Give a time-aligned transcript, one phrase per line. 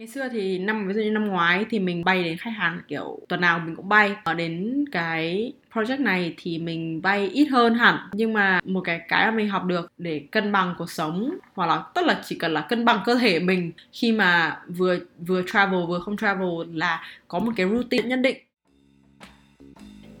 [0.00, 2.80] ngày xưa thì năm, ví dụ như năm ngoái thì mình bay đến khách hàng,
[2.88, 4.16] kiểu, tuần nào mình cũng bay.
[4.24, 7.98] Ở đến cái project này thì mình bay ít hơn hẳn.
[8.12, 11.66] Nhưng mà một cái cái mà mình học được để cân bằng cuộc sống, hoặc
[11.66, 15.42] là, tức là chỉ cần là cân bằng cơ thể mình khi mà vừa vừa
[15.46, 18.36] travel, vừa không travel là có một cái routine nhất định.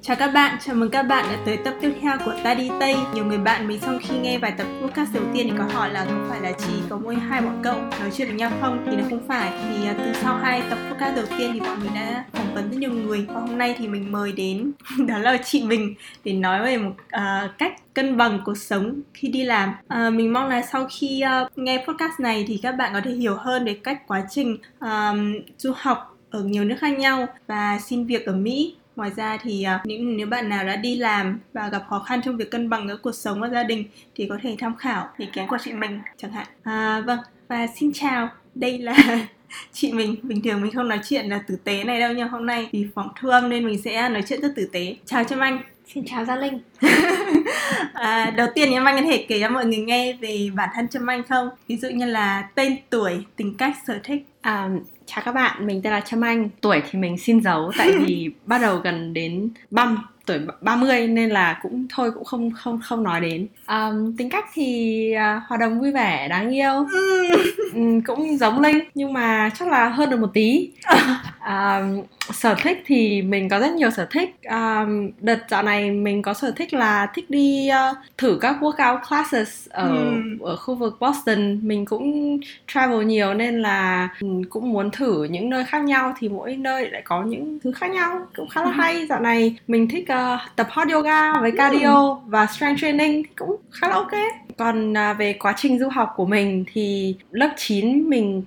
[0.02, 2.70] Chào các bạn, chào mừng các bạn đã tới tập tiếp theo của Ta Đi
[2.80, 2.96] Tây.
[3.14, 5.90] Nhiều người bạn mình sau khi nghe vài tập podcast đầu tiên thì có hỏi
[5.90, 8.86] là có phải là chỉ có mỗi hai bọn cậu nói chuyện với nhau không?
[8.86, 9.50] Thì nó không phải.
[9.50, 12.70] Thì à, từ sau hai tập podcast đầu tiên thì bọn mình đã phỏng vấn
[12.70, 13.26] rất nhiều người.
[13.28, 14.72] Và hôm nay thì mình mời đến
[15.06, 19.28] đó là chị mình để nói về một uh, cách cân bằng cuộc sống khi
[19.28, 19.74] đi làm.
[19.94, 23.10] Uh, Mình mong là sau khi uh, nghe podcast này thì các bạn có thể
[23.10, 27.78] hiểu hơn về cách quá trình uh, du học ở nhiều nước khác nhau và
[27.78, 28.76] xin việc ở Mỹ.
[28.96, 32.20] Ngoài ra thì uh, những nếu bạn nào đã đi làm và gặp khó khăn
[32.24, 35.08] trong việc cân bằng giữa cuộc sống và gia đình thì có thể tham khảo
[35.18, 36.46] ý kiến của chị mình chẳng hạn.
[36.62, 38.94] À, vâng và xin chào, đây là
[39.72, 42.46] chị mình bình thường mình không nói chuyện là tử tế này đâu nhưng hôm
[42.46, 44.96] nay vì phỏng thu âm nên mình sẽ nói chuyện rất tử tế.
[45.06, 45.62] Chào Trâm Anh.
[45.94, 46.60] Xin chào Gia Linh.
[47.92, 50.88] à, đầu tiên em anh có thể kể cho mọi người nghe về bản thân
[50.88, 51.48] Trâm Anh không?
[51.68, 54.26] Ví dụ như là tên, tuổi, tính cách, sở thích.
[54.40, 54.68] À,
[55.14, 56.48] chào các bạn, mình tên là Trâm Anh.
[56.60, 61.30] Tuổi thì mình xin giấu tại vì bắt đầu gần đến băm tuổi 30 nên
[61.30, 63.46] là cũng thôi cũng không không không nói đến.
[63.68, 66.72] Um, tính cách thì uh, hòa đồng vui vẻ, đáng yêu.
[67.74, 70.70] um, cũng giống Linh nhưng mà chắc là hơn được một tí.
[71.46, 74.36] um, sở thích thì mình có rất nhiều sở thích.
[74.42, 78.98] Um, đợt dạo này mình có sở thích là thích đi uh, thử các workout
[79.08, 80.38] classes ở mm.
[80.40, 81.68] ở khu vực Boston.
[81.68, 84.08] Mình cũng travel nhiều nên là
[84.50, 87.90] cũng muốn thử những nơi khác nhau thì mỗi nơi lại có những thứ khác
[87.90, 89.06] nhau cũng khá là hay.
[89.06, 93.88] Dạo này mình thích uh, tập hot yoga với cardio và strength training cũng khá
[93.88, 94.12] là ok.
[94.58, 98.42] Còn uh, về quá trình du học của mình thì lớp 9 mình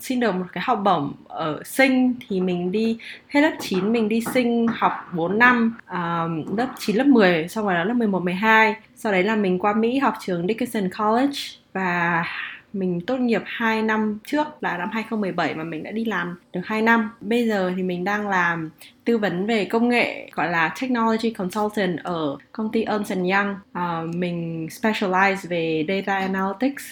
[0.00, 2.14] xin được một cái học bổng ở sinh.
[2.28, 6.96] Thì mình đi hết lớp 9 mình đi sinh học 4 năm uh, lớp 9
[6.96, 10.14] lớp 10 xong rồi là lớp 11 12 sau đấy là mình qua Mỹ học
[10.20, 11.38] trường Dickinson College
[11.72, 12.24] và
[12.72, 16.60] mình tốt nghiệp 2 năm trước là năm 2017 mà mình đã đi làm được
[16.64, 17.10] 2 năm.
[17.20, 18.70] Bây giờ thì mình đang làm
[19.04, 23.54] tư vấn về công nghệ gọi là Technology Consultant ở công ty Ernst Young.
[23.70, 26.84] Uh, mình specialize về Data Analytics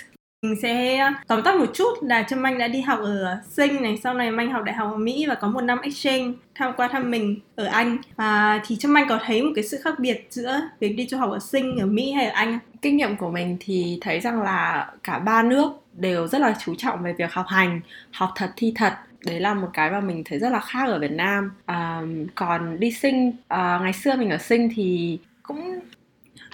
[0.43, 3.99] mình sẽ tóm tắt một chút là Trâm Anh đã đi học ở Sinh này,
[4.03, 6.89] sau này Anh học đại học ở Mỹ và có một năm exchange tham qua
[6.89, 7.99] thăm mình ở Anh.
[8.17, 11.19] Và thì Trâm Anh có thấy một cái sự khác biệt giữa việc đi du
[11.19, 14.43] học ở Sinh, ở Mỹ hay ở Anh Kinh nghiệm của mình thì thấy rằng
[14.43, 17.81] là cả ba nước đều rất là chú trọng về việc học hành,
[18.13, 18.93] học thật thi thật.
[19.27, 21.51] Đấy là một cái mà mình thấy rất là khác ở Việt Nam.
[21.67, 22.03] À,
[22.35, 25.79] còn đi sinh à, ngày xưa mình ở sinh thì cũng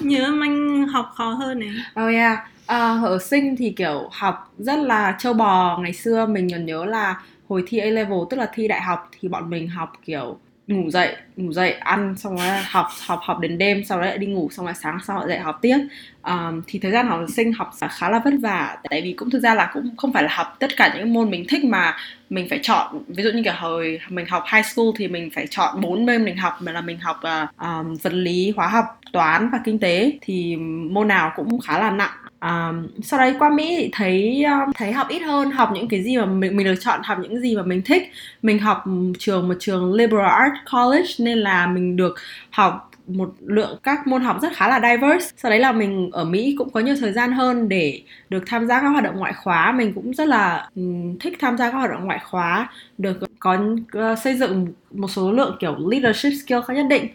[0.00, 1.70] nhớ anh học khó hơn này.
[2.04, 5.78] Oh yeah À, ở sinh thì kiểu học rất là châu bò.
[5.82, 9.10] Ngày xưa mình còn nhớ là hồi thi A level tức là thi đại học
[9.20, 13.38] thì bọn mình học kiểu ngủ dậy ngủ dậy ăn xong rồi học học học
[13.40, 15.78] đến đêm sau đó lại đi ngủ xong rồi sáng sau lại dậy học tiếp.
[16.22, 18.76] Um, thì thời gian học sinh học khá là vất vả.
[18.90, 21.30] Tại vì cũng thực ra là cũng không phải là học tất cả những môn
[21.30, 21.96] mình thích mà
[22.30, 23.02] mình phải chọn.
[23.08, 26.24] Ví dụ như kiểu hồi mình học high school thì mình phải chọn bốn môn
[26.24, 29.78] mình học mà là mình học uh, um, vật lý hóa học toán và kinh
[29.78, 30.18] tế.
[30.20, 30.56] Thì
[30.90, 32.10] môn nào cũng khá là nặng
[32.44, 36.02] um, sau đấy qua mỹ thì thấy um, thấy học ít hơn học những cái
[36.02, 38.02] gì mà mình mình được chọn học những gì mà mình thích.
[38.42, 38.84] Mình học
[39.18, 42.14] trường một trường liberal arts college nên là mình được
[42.50, 45.30] học một lượng các môn học rất khá là diverse.
[45.36, 48.66] Sau đấy là mình ở mỹ cũng có nhiều thời gian hơn để được tham
[48.66, 49.72] gia các hoạt động ngoại khóa.
[49.72, 52.68] Mình cũng rất là um, thích tham gia các hoạt động ngoại khóa
[52.98, 53.58] được có
[53.98, 57.08] uh, xây dựng một số lượng kiểu leadership skill khá nhất định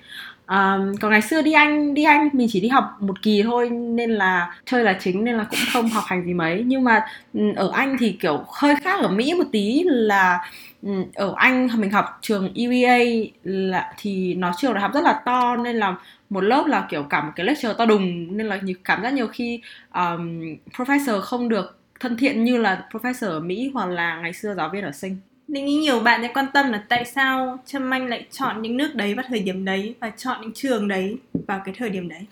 [0.50, 3.70] um, còn ngày xưa đi anh đi anh mình chỉ đi học một kỳ thôi
[3.70, 6.64] nên là chơi là chính nên là cũng không học hành gì mấy.
[6.68, 10.40] Nhưng mà ừ, ở anh thì kiểu hơi khác ở mỹ một tí là
[10.82, 12.98] ừ, ở anh mình học trường EVA
[13.44, 15.96] là thì nó trường đại học rất là to nên là
[16.30, 19.28] một lớp là kiểu cả một cái lecture to đùng nên là cảm giác nhiều
[19.28, 19.62] khi
[19.94, 20.42] um,
[20.74, 24.70] professor không được thân thiện như là professor ở Mỹ hoặc là ngày xưa giáo
[24.70, 25.18] viên ở sinh
[25.50, 28.78] mình nghĩ nhiều bạn sẽ quan tâm là tại sao Trâm Anh lại chọn những
[28.78, 32.10] nước đấy vào thời điểm đấy và chọn những trường đấy vào cái thời điểm
[32.10, 32.26] đấy.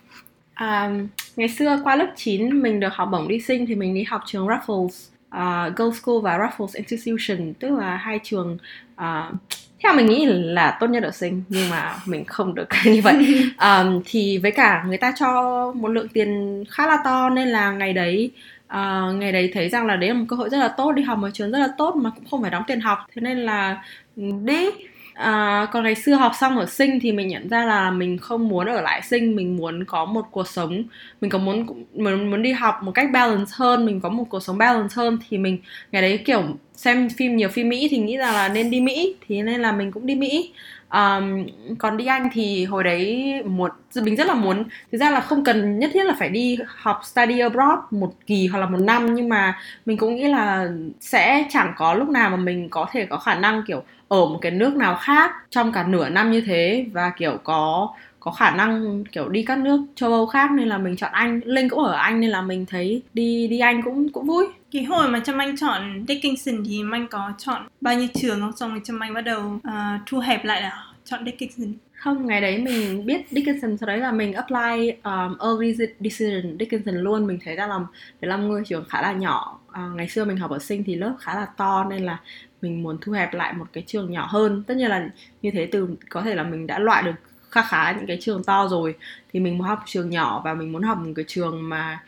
[0.54, 0.90] À,
[1.36, 4.22] ngày xưa qua lớp 9 mình được học bổng đi sinh thì mình đi học
[4.26, 8.58] trường Raffles, uh, Girls School và Raffles Institution tức là hai trường
[8.94, 9.34] uh,
[9.82, 13.14] theo mình nghĩ là tốt nhất ở sinh nhưng mà mình không được như vậy
[13.60, 15.32] um, thì với cả người ta cho
[15.76, 18.30] một lượng tiền khá là to nên là ngày đấy
[18.74, 21.02] uh, ngày đấy thấy rằng là đấy là một cơ hội rất là tốt đi
[21.02, 22.98] học một trường rất là tốt mà cũng không phải đóng tiền học.
[23.14, 23.82] Thế nên là
[24.16, 24.70] ừ, đi.
[25.18, 28.48] À, còn ngày xưa học xong ở sinh thì mình nhận ra là mình không
[28.48, 30.82] muốn ở lại sinh mình muốn có một cuộc sống
[31.20, 34.40] mình có muốn muốn muốn đi học một cách balance hơn mình có một cuộc
[34.40, 35.58] sống balance hơn thì mình
[35.92, 36.42] ngày đấy kiểu
[36.74, 39.72] xem phim nhiều phim Mỹ thì nghĩ rằng là nên đi Mỹ thì nên là
[39.72, 40.52] mình cũng đi Mỹ.
[40.92, 41.46] Um,
[41.78, 43.72] còn đi Anh thì hồi đấy một
[44.02, 47.00] mình rất là muốn thực ra là không cần nhất thiết là phải đi học
[47.04, 50.68] study abroad một kỳ hoặc là một năm nhưng mà mình cũng nghĩ là
[51.00, 54.38] sẽ chẳng có lúc nào mà mình có thể có khả năng kiểu ở một
[54.42, 57.88] cái nước nào khác trong cả nửa năm như thế và kiểu có
[58.20, 61.40] có khả năng kiểu đi các nước châu Âu khác nên là mình chọn Anh.
[61.44, 64.46] Linh cũng ở Anh nên là mình thấy đi đi Anh cũng cũng vui.
[64.72, 68.56] Cái hồi mà Trâm Anh chọn Dickinson thì Anh có chọn bao nhiêu trường không?
[68.56, 71.72] Xong rồi Trâm Anh bắt đầu uh, thu hẹp lại là chọn Dickinson.
[71.92, 76.94] Không ngày đấy mình biết Dickinson sau đấy là mình apply um, early decision Dickinson
[76.94, 77.26] luôn.
[77.26, 77.78] Mình thấy ra là
[78.20, 79.58] để là ngôi trường khá là nhỏ.
[79.72, 82.18] À, ngày xưa mình học ở sinh thì lớp khá là to nên là
[82.62, 84.62] mình muốn thu hẹp lại một cái trường nhỏ hơn.
[84.66, 85.10] Tất nhiên là
[85.42, 87.14] như thế từ có thể là mình đã loại được
[87.50, 88.94] khá khá những cái trường to rồi
[89.32, 92.00] thì mình muốn học trường nhỏ và mình muốn học một cái trường mà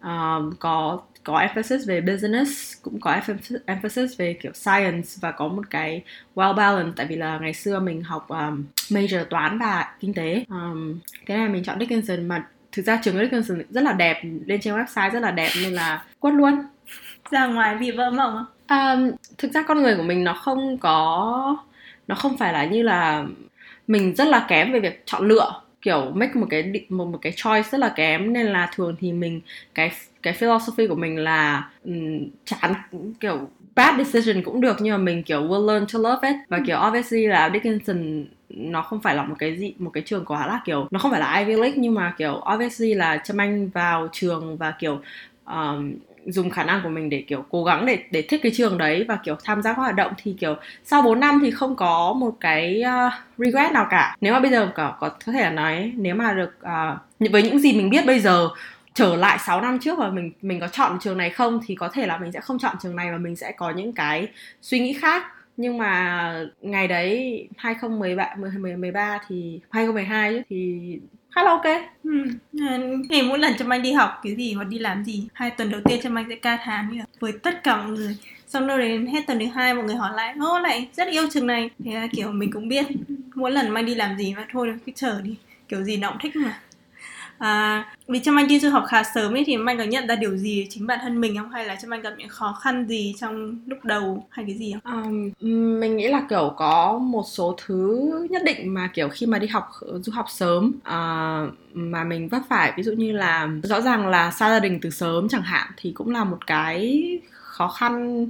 [0.00, 3.20] uh, có có emphasis về business cũng có
[3.66, 6.02] emphasis về kiểu science và có một cái
[6.34, 6.96] well balanced.
[6.96, 10.44] Tại vì là ngày xưa mình học um, major toán và kinh tế.
[10.48, 14.60] Um, cái này mình chọn Dickinson mà thực ra trường Dickinson rất là đẹp lên
[14.60, 16.54] trên website rất là đẹp nên là quất luôn.
[17.30, 18.46] Ra ngoài vì vỡ mộng không?
[18.70, 21.56] Um, thực ra con người của mình nó không có
[22.08, 23.24] nó không phải là như là
[23.86, 25.60] mình rất là kém về việc chọn lựa.
[25.82, 29.12] Kiểu make một cái một một cái choice rất là kém nên là thường thì
[29.12, 29.40] mình
[29.74, 29.92] cái
[30.22, 32.74] cái philosophy của mình là um, chán
[33.20, 36.36] kiểu bad decision cũng được nhưng mà mình kiểu will learn to love it.
[36.48, 40.24] Và kiểu obviously là Dickinson nó không phải là một cái gì một cái trường
[40.24, 43.40] quá là kiểu nó không phải là Ivy League nhưng mà kiểu obviously là Trâm
[43.40, 45.00] Anh vào trường và kiểu
[45.44, 45.92] um,
[46.26, 49.04] dùng khả năng của mình để kiểu cố gắng để để thích cái trường đấy
[49.08, 52.12] và kiểu tham gia các hoạt động thì kiểu sau 4 năm thì không có
[52.12, 54.16] một cái uh, regret nào cả.
[54.20, 57.42] Nếu mà bây giờ có có, có thể là nói nếu mà được uh, với
[57.42, 58.48] những gì mình biết bây giờ
[58.94, 61.88] trở lại 6 năm trước và mình mình có chọn trường này không thì có
[61.88, 64.28] thể là mình sẽ không chọn trường này và mình sẽ có những cái
[64.62, 65.22] suy nghĩ khác.
[65.56, 68.34] Nhưng mà ngày đấy 2013
[68.76, 70.98] 13 thì 2012 thì
[71.34, 71.64] khá là ok.
[72.04, 72.10] Ừ.
[72.60, 75.50] À, ngày mỗi lần cho anh đi học cái gì, hoặc đi làm gì, hai
[75.50, 78.16] tuần đầu tiên cho anh sẽ ca thán với tất cả mọi người.
[78.46, 81.28] Xong rồi đến hết tuần thứ hai, mọi người hỏi lại, ô, lại rất yêu
[81.32, 81.70] trường này.
[81.84, 82.86] Thì kiểu mình cũng biết,
[83.34, 85.36] mỗi lần mai đi làm gì mà thôi, cứ chờ đi.
[85.68, 86.60] Kiểu gì nó cũng thích mà
[87.42, 90.16] à, vì trong anh đi du học khá sớm ấy thì anh có nhận ra
[90.16, 91.50] điều gì chính bản thân mình không?
[91.50, 94.74] Hay là trong anh gặp những khó khăn gì trong lúc đầu hay cái gì
[94.84, 95.02] không?
[95.02, 99.38] Um, mình nghĩ là kiểu có một số thứ nhất định mà kiểu khi mà
[99.38, 102.72] đi học ờ, du học sớm uh, mà mình vấp phải.
[102.76, 105.92] Ví dụ như là rõ ràng là xa gia đình từ sớm chẳng hạn thì
[105.92, 108.26] cũng là một cái khó khăn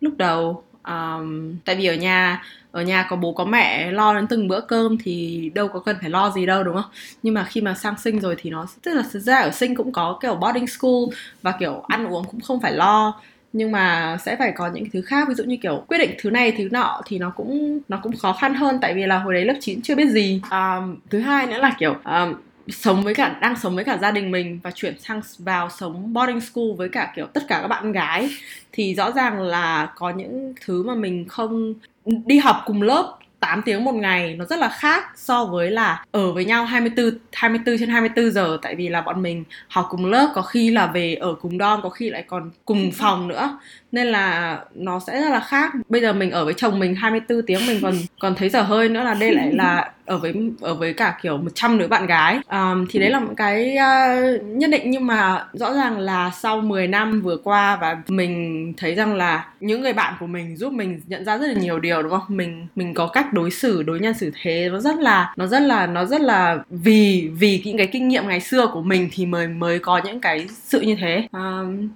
[0.00, 0.62] lúc đầu.
[0.84, 2.42] Um, tại vì ở nhà
[2.76, 5.96] ở nhà có bố có mẹ lo đến từng bữa cơm thì đâu có cần
[6.00, 6.90] phải lo gì đâu đúng không?
[7.22, 9.74] Nhưng mà khi mà sang sinh rồi thì nó tức là thực ra ở sinh
[9.74, 11.02] cũng có kiểu boarding school
[11.42, 13.20] và kiểu ăn uống cũng không phải lo.
[13.52, 16.30] Nhưng mà sẽ phải có những thứ khác ví dụ như kiểu quyết định thứ
[16.30, 19.34] này thứ nọ thì nó cũng nó cũng khó khăn hơn tại vì là hồi
[19.34, 20.40] đấy lớp 9 chưa biết gì.
[20.50, 22.34] Um, thứ hai nữa là kiểu um,
[22.68, 26.12] sống với cả đang sống với cả gia đình mình và chuyển sang vào sống
[26.12, 28.28] boarding school với cả kiểu tất cả các bạn gái
[28.72, 31.74] thì rõ ràng là có những thứ mà mình không
[32.06, 36.04] đi học cùng lớp 8 tiếng một ngày nó rất là khác so với là
[36.10, 38.58] ở với nhau 24 24 trên 24 giờ.
[38.62, 41.82] Tại vì là bọn mình học cùng lớp, có khi là về ở cùng dorm,
[41.82, 43.58] có khi lại còn cùng phòng nữa
[43.96, 45.72] nên là nó sẽ rất là khác.
[45.88, 48.88] Bây giờ mình ở với chồng mình 24 tiếng mình còn còn thấy giờ hơi
[48.88, 52.40] nữa là đây lại là ở với ở với cả kiểu 100 đứa bạn gái.
[52.50, 54.90] Um, thì đấy là một cái uh, nhất định.
[54.90, 59.48] Nhưng mà rõ ràng là sau 10 năm vừa qua và mình thấy rằng là
[59.60, 62.36] những người bạn của mình giúp mình nhận ra rất là nhiều điều đúng không?
[62.36, 64.68] Mình mình có cách đối xử đối nhân xử thế.
[64.72, 68.28] Nó rất là nó rất là nó rất là vì vì những cái kinh nghiệm
[68.28, 71.28] ngày xưa của mình thì mới mới có những cái sự như thế.
[71.32, 71.88] Um,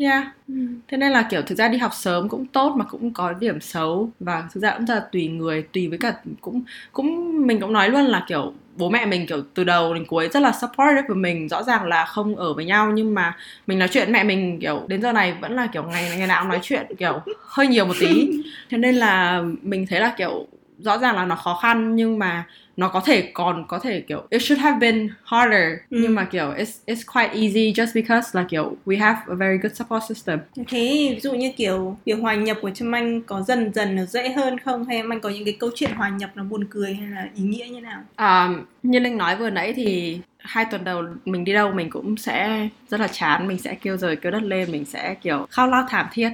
[0.00, 0.24] Yeah.
[0.48, 0.54] Ừ.
[0.88, 3.60] Thế nên là kiểu thực ra đi học sớm cũng tốt mà cũng có điểm
[3.60, 7.60] xấu và thực ra cũng rất là tùy người, tùy với cả cũng cũng mình
[7.60, 10.52] cũng nói luôn là kiểu bố mẹ mình kiểu từ đầu đến cuối rất là
[10.52, 14.12] supportive với mình rõ ràng là không ở với nhau nhưng mà mình nói chuyện
[14.12, 16.86] mẹ mình kiểu đến giờ này vẫn là kiểu ngày ngày nào cũng nói chuyện
[16.98, 18.30] kiểu hơi nhiều một tí
[18.70, 20.46] thế nên là mình thấy là kiểu
[20.78, 22.44] rõ ràng là nó khó khăn nhưng mà
[22.76, 25.98] nó có thể còn có thể kiểu it should have been harder ừ.
[26.02, 29.58] nhưng mà kiểu it's it's quite easy just because là kiểu we have a very
[29.58, 30.38] good support system.
[30.68, 34.04] Thế ví dụ như kiểu việc hòa nhập của Trâm Anh có dần dần nó
[34.04, 36.64] dễ hơn không hay em anh có những cái câu chuyện hòa nhập nó buồn
[36.70, 38.00] cười hay là ý nghĩa như nào?
[38.18, 42.16] Um, như Linh nói vừa nãy thì hai tuần đầu mình đi đâu mình cũng
[42.16, 45.66] sẽ rất là chán mình sẽ kêu rời kêu đất lên mình sẽ kiểu khao
[45.66, 46.30] lao thảm thiết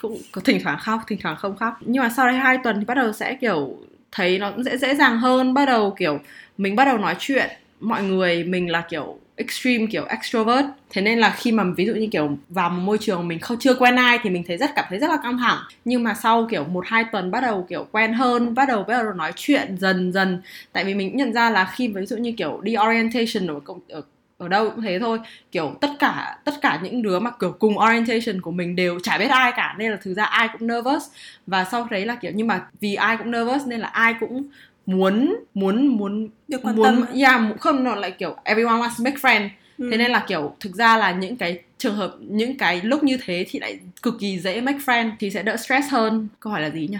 [0.00, 2.76] cũng có thỉnh thoảng khóc thỉnh thoảng không khóc nhưng mà sau đây hai tuần
[2.78, 3.78] thì bắt đầu sẽ kiểu
[4.12, 5.54] thấy nó cũng dễ dễ dàng hơn.
[5.54, 6.18] Bắt đầu, kiểu,
[6.58, 7.50] mình bắt đầu nói chuyện,
[7.80, 10.66] mọi người mình là, kiểu, extreme, kiểu, extrovert.
[10.90, 13.58] Thế nên là khi mà, ví dụ như, kiểu, vào một môi trường mình không,
[13.58, 15.58] chưa quen ai thì mình thấy rất, cảm thấy rất là căng thẳng.
[15.84, 19.02] Nhưng mà sau, kiểu, một, hai tuần bắt đầu, kiểu, quen hơn, bắt đầu bắt
[19.02, 20.42] đầu nói chuyện dần dần.
[20.72, 23.60] Tại vì mình cũng nhận ra là khi ví dụ như, kiểu, đi orientation ở
[23.88, 24.02] ở
[24.40, 25.18] ở đâu cũng thế thôi.
[25.52, 29.18] Kiểu tất cả tất cả những đứa mà kiểu cùng orientation của mình đều chả
[29.18, 31.02] biết ai cả nên là thực ra ai cũng nervous.
[31.46, 34.42] Và sau đấy là kiểu nhưng mà vì ai cũng nervous nên là ai cũng
[34.86, 37.04] muốn muốn muốn được quan muốn tâm.
[37.14, 39.88] Yeah, không nó lại kiểu everyone wants to make friend ừ.
[39.90, 43.16] thế nên là kiểu thực ra là những cái trường hợp những cái lúc như
[43.24, 46.28] thế thì lại cực kỳ dễ make friend thì sẽ đỡ stress hơn.
[46.40, 46.98] Câu hỏi là gì nhỉ?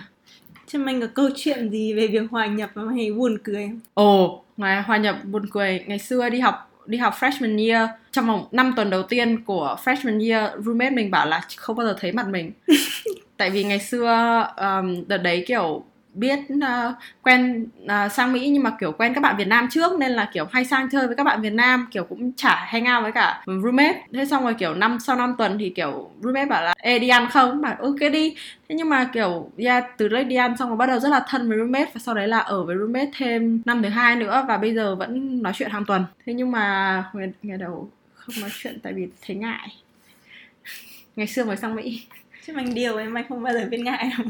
[0.67, 3.81] Trâm Anh có câu chuyện gì về việc hòa nhập mà mày buồn cười không?
[3.95, 7.91] ồ ngày hòa nhập buồn cười ngày xưa đi học đi học freshman year.
[8.13, 11.87] Trong vòng 5 tuần đầu tiên của freshman year roommate mình bảo là không bao
[11.87, 12.53] giờ thấy mặt mình.
[13.37, 18.63] Tại vì ngày xưa um, đợt đấy kiểu biết uh, quen uh, sang Mỹ nhưng
[18.63, 21.17] mà kiểu quen các bạn Việt Nam trước nên là kiểu hay sang chơi với
[21.17, 24.03] các bạn Việt Nam kiểu cũng chả hang out với cả roommate.
[24.15, 27.09] Thế xong rồi kiểu năm sau 5 tuần thì kiểu roommate bảo là ê đi
[27.09, 27.61] ăn không?
[27.61, 28.35] Bảo ừ, ok đi.
[28.69, 31.25] Thế nhưng mà kiểu yeah, từ đấy đi ăn xong rồi bắt đầu rất là
[31.29, 34.45] thân với roommate và sau đấy là ở với roommate thêm năm thứ hai nữa
[34.49, 36.05] và bây giờ vẫn nói chuyện hàng tuần.
[36.27, 39.69] Thế nhưng mà ngày, ngày đầu không nói chuyện tại vì thấy ngại.
[41.17, 42.07] Ngày xưa mới sang Mỹ.
[42.47, 44.27] Chứ mình điều em anh không bao giờ biết ngại đâu.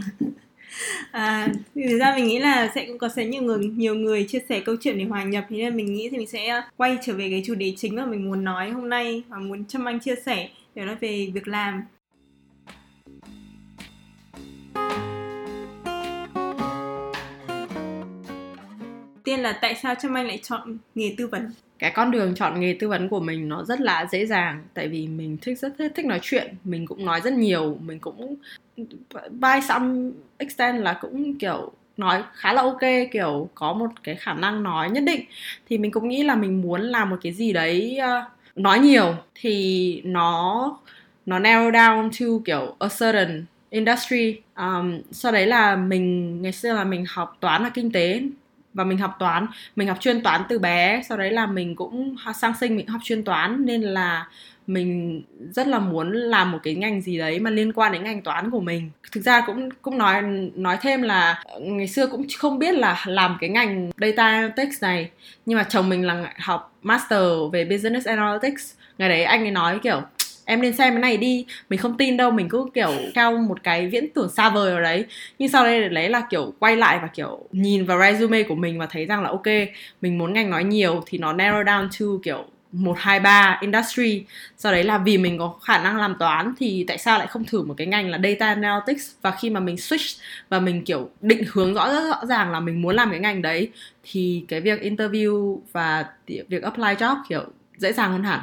[1.12, 4.24] À, thì thực ra mình nghĩ là sẽ cũng có sẽ nhiều người nhiều người
[4.24, 5.44] chia sẻ câu chuyện để hòa nhập.
[5.48, 7.96] Thế nên mình nghĩ thì mình sẽ ờ, quay trở về cái chủ đề chính
[7.96, 11.30] mà mình muốn nói hôm nay và muốn Trâm Anh chia sẻ đó là về
[11.34, 11.82] việc làm.
[19.24, 21.50] Tiên là tại sao Trâm Anh lại chọn nghề tư vấn?
[21.80, 24.88] Cái con đường chọn nghề tư vấn của mình nó rất là dễ dàng tại
[24.88, 28.36] vì mình thích rất thích, thích nói chuyện mình cũng nói rất nhiều mình cũng
[29.30, 32.80] by some extent là cũng kiểu nói khá là ok
[33.12, 35.24] kiểu có một cái khả năng nói nhất định.
[35.68, 39.14] Thì mình cũng nghĩ là mình muốn làm một cái gì đấy uh, nói nhiều.
[39.34, 40.78] Thì nó
[41.26, 44.40] nó narrow down to kiểu a certain industry.
[44.56, 48.22] Um, sau đấy là mình ngày xưa là mình học toán và kinh tế
[48.74, 49.46] và mình học toán.
[49.76, 53.00] Mình học chuyên toán từ bé, sau đấy là mình cũng sang sinh, mình học
[53.04, 54.26] chuyên toán, nên là
[54.66, 58.22] mình rất là muốn làm một cái ngành gì đấy mà liên quan đến ngành
[58.22, 58.90] toán của mình.
[59.12, 60.22] Thực ra cũng cũng nói
[60.54, 64.82] nói thêm là ờ, ngày xưa cũng không biết là làm cái ngành data analytics
[64.82, 65.10] này.
[65.46, 67.22] Nhưng mà chồng mình là học master
[67.52, 68.74] về business analytics.
[68.98, 70.02] Ngày đấy anh ấy nói kiểu
[70.50, 71.46] em nên xem cái này đi.
[71.70, 74.80] Mình không tin đâu, mình cứ kiểu theo một cái viễn tưởng xa vời ở
[74.80, 75.04] đấy.
[75.38, 78.78] Nhưng sau đây lấy là kiểu quay lại và kiểu nhìn vào resume của mình
[78.78, 79.46] và thấy rằng là ok,
[80.00, 84.24] mình muốn ngành nói nhiều thì nó narrow down to kiểu một, hai, ba industry.
[84.56, 87.44] Sau đấy là vì mình có khả năng làm toán thì tại sao lại không
[87.44, 89.12] thử một cái ngành là data analytics?
[89.22, 92.60] Và khi mà mình switch và mình kiểu định hướng rõ rất rõ ràng là
[92.60, 93.70] mình muốn làm cái ngành đấy
[94.02, 97.44] thì cái việc interview và việc apply job kiểu
[97.76, 98.40] dễ dàng hơn hẳn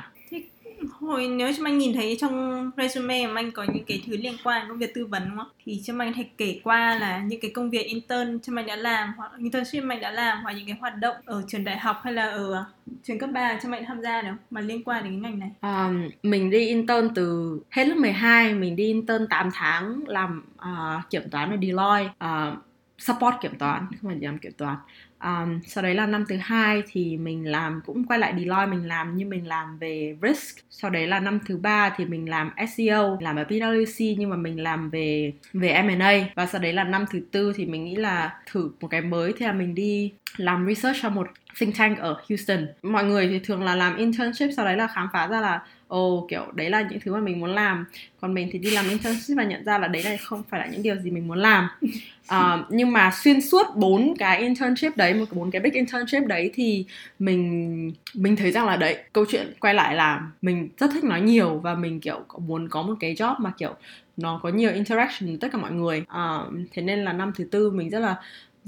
[1.00, 4.34] hồi nếu cho anh nhìn thấy trong resume mà anh có những cái thứ liên
[4.43, 5.48] quan công việc tư vấn đúng không?
[5.65, 8.75] Thì cho anh hãy kể qua là những cái công việc intern cho anh đã
[8.75, 11.98] làm hoặc internship anh đã làm hoặc những cái hoạt động ở trường đại học
[12.03, 12.65] hay là ở
[13.03, 15.51] trường cấp 3 cho anh tham gia được mà liên quan đến cái ngành này.
[15.62, 15.89] À,
[16.24, 21.29] mình đi intern từ hết lớp 12 mình đi intern 8 tháng làm uh, kiểm
[21.31, 22.13] toán ở Deloitte.
[22.25, 22.66] Uh,
[22.97, 24.77] support kiểm toán không phải làm kiểm toán.
[25.23, 28.87] Um, sau đấy là năm thứ hai thì mình làm cũng quay lại Deloitte mình
[28.87, 30.57] làm nhưng mình làm về risk.
[30.69, 34.35] Sau đấy là năm thứ ba thì mình làm SEO làm ở PwC nhưng mà
[34.35, 37.95] mình làm về về M&A và sau đấy là năm thứ tư thì mình nghĩ
[37.95, 41.27] là thử một cái mới thì là mình đi làm research cho một
[41.59, 42.67] think tank ở Houston.
[42.81, 46.17] Mọi người thì thường là làm internship sau đấy là khám phá ra là ồ
[46.17, 47.86] oh, kiểu đấy là những thứ mà mình muốn làm.
[48.22, 50.65] Còn mình thì đi làm internship và nhận ra là đấy là không phải là
[50.65, 51.67] những điều gì mình muốn làm.
[51.84, 56.51] Uh, nhưng mà xuyên suốt bốn cái internship đấy một bốn cái big internship đấy
[56.53, 56.86] thì
[57.20, 61.22] mình mình thấy rằng là đấy câu chuyện quay lại là mình rất thích nói
[61.22, 63.75] nhiều và mình kiểu muốn có một cái job mà kiểu
[64.17, 66.00] nó có nhiều interaction với tất cả mọi người.
[66.01, 68.15] Uh, thế nên là năm thứ tư mình rất là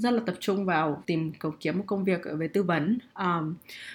[0.00, 2.98] rất là tập trung vào tìm cầu kiếm một công việc về tư vấn.
[3.18, 3.54] Um,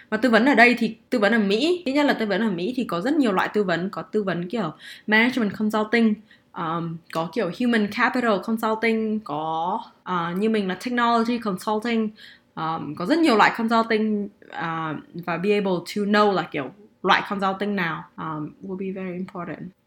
[0.10, 2.42] và tư vấn ở đây thì tư vấn ở Mỹ ít nhất là tư vấn
[2.42, 4.74] ở Mỹ thì có rất nhiều loại tư vấn có tư vấn kiểu
[5.08, 6.14] management consulting
[6.58, 12.10] um, có kiểu human capital consulting có uh, như mình là technology consulting
[12.56, 16.72] um, có rất nhiều loại consulting uh, và be able to know là kiểu
[17.04, 19.85] loại consulting nào um, will be very important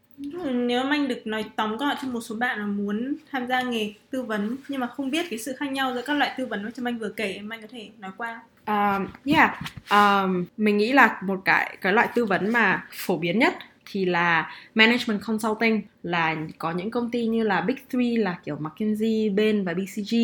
[0.53, 3.61] nếu mà anh được nói tóm gọn cho một số bạn là muốn tham gia
[3.61, 6.45] nghề tư vấn nhưng mà không biết cái sự khác nhau giữa các loại tư
[6.45, 9.51] vấn mà cho anh vừa kể em anh có thể nói qua um, yeah
[9.91, 13.53] um, mình nghĩ là một cái cái loại tư vấn mà phổ biến nhất
[13.91, 18.57] thì là management consulting là có những công ty như là big three là kiểu
[18.59, 20.15] McKinsey, Bain và BCG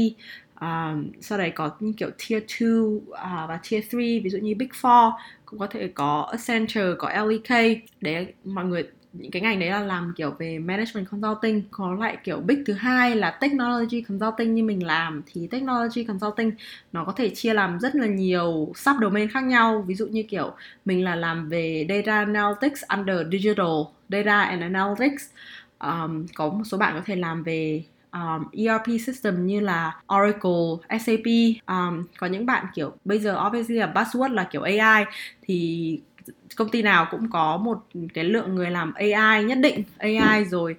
[0.61, 4.37] um, sau đấy có như kiểu tier 2 uh, à, và tier 3 ví dụ
[4.37, 5.11] như big four
[5.45, 8.87] cũng có thể có Accenture có LEK để mọi người
[9.19, 12.73] những cái ngành đấy là làm kiểu về management consulting có lại kiểu big thứ
[12.73, 15.21] hai là technology consulting như mình làm.
[15.33, 16.51] Thì technology consulting
[16.91, 19.83] nó có thể chia làm rất là nhiều sub domain khác nhau.
[19.87, 20.51] Ví dụ như kiểu
[20.85, 23.75] mình là làm về data analytics under digital
[24.09, 25.23] data and analytics.
[25.79, 27.83] Um, có một số bạn có thể làm về
[28.15, 31.25] um, ERP system như là Oracle, SAP
[31.67, 35.05] um, có những bạn kiểu bây giờ obviously là buzzword là kiểu AI
[35.41, 35.99] thì
[36.55, 40.75] công ty nào cũng có một cái lượng người làm AI nhất định AI rồi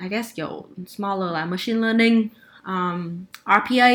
[0.00, 2.28] I guess kiểu smaller là machine learning
[2.66, 3.90] um, RPA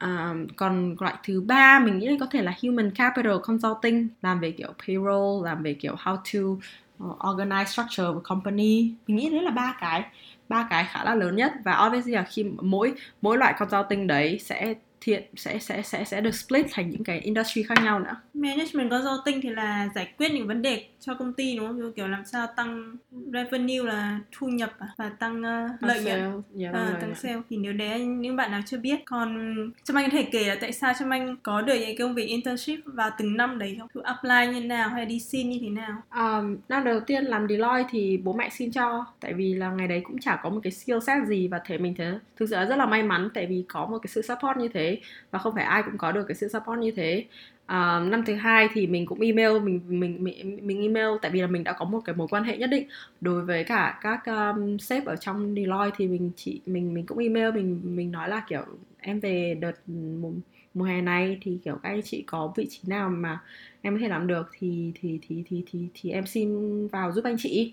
[0.00, 4.50] um, còn loại thứ ba mình nghĩ có thể là human capital consulting làm về
[4.50, 6.64] kiểu payroll làm về kiểu how to
[6.98, 8.94] ờ, organize structure of a company.
[9.06, 10.04] Mình nghĩ đấy là ba cái
[10.48, 11.52] ba cái khá là lớn nhất.
[11.64, 16.20] Và obviously là khi mỗi mỗi loại consulting đấy sẽ thiện sẽ sẽ sẽ sẽ
[16.20, 18.16] được split thành những cái industry khác nhau nữa.
[18.34, 21.92] Management consulting thì là giải quyết những vấn đề cho công ty đúng không?
[21.92, 22.96] Kiểu làm sao tăng
[23.32, 24.88] revenue là thu nhập à?
[24.96, 27.14] và tăng uh, lợi nhuận, yeah, à, tăng nhuận.
[27.14, 27.40] sale.
[27.50, 30.56] Thì nếu đấy những bạn nào chưa biết, còn Trâm Anh có thể kể là
[30.60, 33.88] tại sao Trâm Anh có được những công việc internship vào từng năm đấy không?
[33.94, 36.02] Thử apply như nào hay đi xin như thế nào?
[36.10, 39.88] Um, năm đầu tiên làm Deloitte thì bố mẹ xin cho tại vì là ngày
[39.88, 42.56] đấy cũng chả có một cái skill set gì và thể mình thấy thực sự
[42.56, 44.87] rất là may mắn tại vì có một cái sự support như thế
[45.30, 47.24] và không phải ai cũng có được cái sự support như thế.
[47.64, 51.40] Uh, năm thứ hai thì mình cũng email mình mình mình mình email tại vì
[51.40, 52.88] là mình đã có một cái mối quan hệ nhất định.
[53.20, 57.18] Đối với cả các um, sếp ở trong Deloitte thì mình chỉ mình mình cũng
[57.18, 58.62] email mình mình nói là kiểu
[59.00, 60.30] em về đợt mùa,
[60.74, 63.40] mùa hè này thì kiểu các anh chị có vị trí nào mà
[63.82, 67.24] em có thể làm được thì thì thì thì thì thì em xin vào giúp
[67.24, 67.72] anh chị.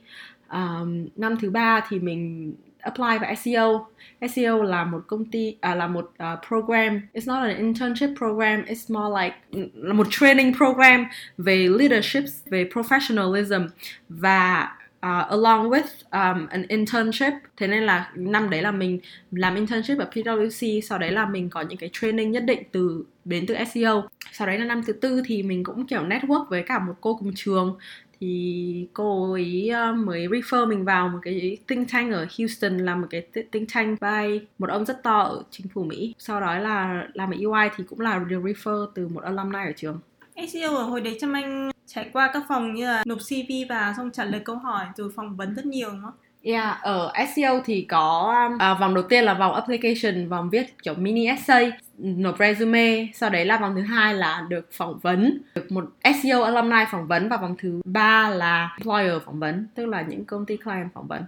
[0.49, 2.53] Um, năm thứ ba thì mình
[2.85, 3.87] apply vào SEO.
[4.29, 7.01] SEO là một công ty à, là một uh, program.
[7.13, 8.65] It's not an internship program.
[8.65, 9.35] It's more like
[9.73, 11.05] là một training program
[11.37, 13.67] về leadership, về professionalism
[14.09, 14.71] và
[15.05, 18.99] Uh, along with um, an internship thế nên là năm đấy là mình
[19.31, 23.05] làm internship ở PwC sau đấy là mình có những cái training nhất định từ
[23.25, 26.63] đến từ SEO sau đấy là năm thứ tư thì mình cũng kiểu network với
[26.63, 27.77] cả một cô cùng trường
[28.19, 32.95] thì cô ấy ờ, mới refer mình vào một cái think tank ở Houston là
[32.95, 36.57] một cái think tank by một ông rất to ở chính phủ Mỹ sau đó
[36.57, 39.99] là làm ở UI thì cũng là được refer từ một alumni ở trường
[40.49, 43.93] SEO ở hồi đấy Trâm Anh trải qua các phòng như là nộp CV vào
[43.97, 46.13] xong trả lời câu hỏi rồi phỏng vấn rất nhiều, đúng không?
[46.45, 50.93] Yeah, ở SEO thì có uh, vòng đầu tiên là vòng application, vòng viết kiểu
[50.93, 55.71] mini essay, nộp resume, sau đấy là vòng thứ hai là được phỏng vấn, được
[55.71, 55.85] một
[56.23, 60.25] SEO alumni phỏng vấn và vòng thứ ba là employer phỏng vấn, tức là những
[60.25, 61.23] công ty client phỏng vấn.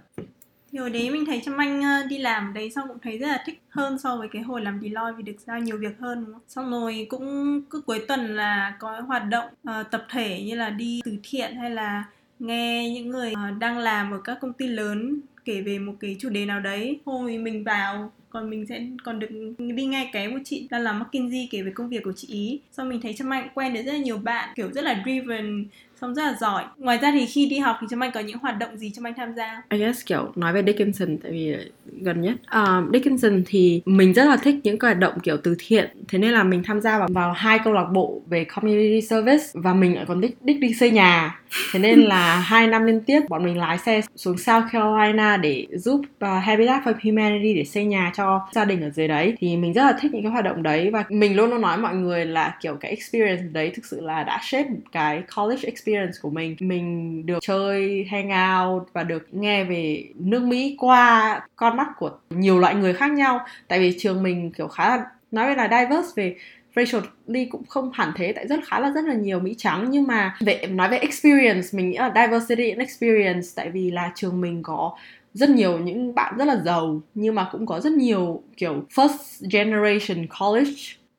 [0.72, 3.26] Thì hồi đấy mình thấy Trâm Anh ờ, đi làm đấy xong cũng thấy rất
[3.26, 6.24] là thích hơn so với cái hồi làm Deloitte vì được giao nhiều việc hơn
[6.24, 6.42] đúng không?
[6.48, 10.70] Xong rồi cũng cứ cuối tuần là có hoạt động uh, tập thể như là
[10.70, 12.04] đi từ thiện hay là
[12.38, 16.16] nghe những người ờ, đang làm ở các công ty lớn kể về một cái
[16.18, 20.30] chủ đề nào đấy, hồi mình vào, còn mình sẽ, còn được đi nghe cái
[20.30, 22.60] của chị đang làm McKinsey kể về công việc của chị ý.
[22.72, 25.66] Xong mình thấy Trâm Mạnh quen được rất là nhiều bạn, kiểu rất là driven
[26.00, 26.64] xong rất là giỏi.
[26.78, 29.06] Ngoài ra thì khi đi học thì Trâm Anh có những hoạt động gì Trâm
[29.06, 29.62] Anh tham gia?
[29.70, 31.56] I guess kiểu nói về Dickinson tại vì
[32.00, 32.34] gần nhất.
[32.52, 35.90] Um, Dickinson thì mình rất là thích những cái hoạt động kiểu từ thiện.
[36.08, 39.44] Thế nên là mình tham gia vào, vào hai câu lạc bộ về community service
[39.54, 41.40] và mình lại còn đích đích đi xây nhà.
[41.72, 45.66] Thế nên là hai năm liên tiếp bọn mình lái xe xuống South Carolina để
[45.72, 49.34] giúp uh, Habitat for Humanity để xây nhà cho gia đình ở dưới đấy.
[49.40, 51.78] Thì mình rất là thích những cái hoạt động đấy và mình luôn luôn nói
[51.78, 55.87] mọi người là kiểu cái experience đấy thực sự là đã shape cái college experience
[56.22, 56.56] của mình.
[56.60, 58.30] Mình được chơi, hang
[58.62, 63.12] out và được nghe về nước Mỹ qua con mắt của nhiều loại người khác
[63.12, 63.40] nhau.
[63.68, 66.36] Tại vì trường mình kiểu khá là, nói là diverse về
[66.76, 69.86] racially cũng không hẳn thế, tại rất, khá là rất là nhiều mỹ trắng.
[69.90, 74.12] Nhưng mà về, nói về experience, mình nghĩ là diversity and experience, tại vì là
[74.14, 74.92] trường mình có
[75.34, 79.48] rất nhiều những bạn rất là giàu, nhưng mà cũng có rất nhiều kiểu first
[79.50, 80.70] generation college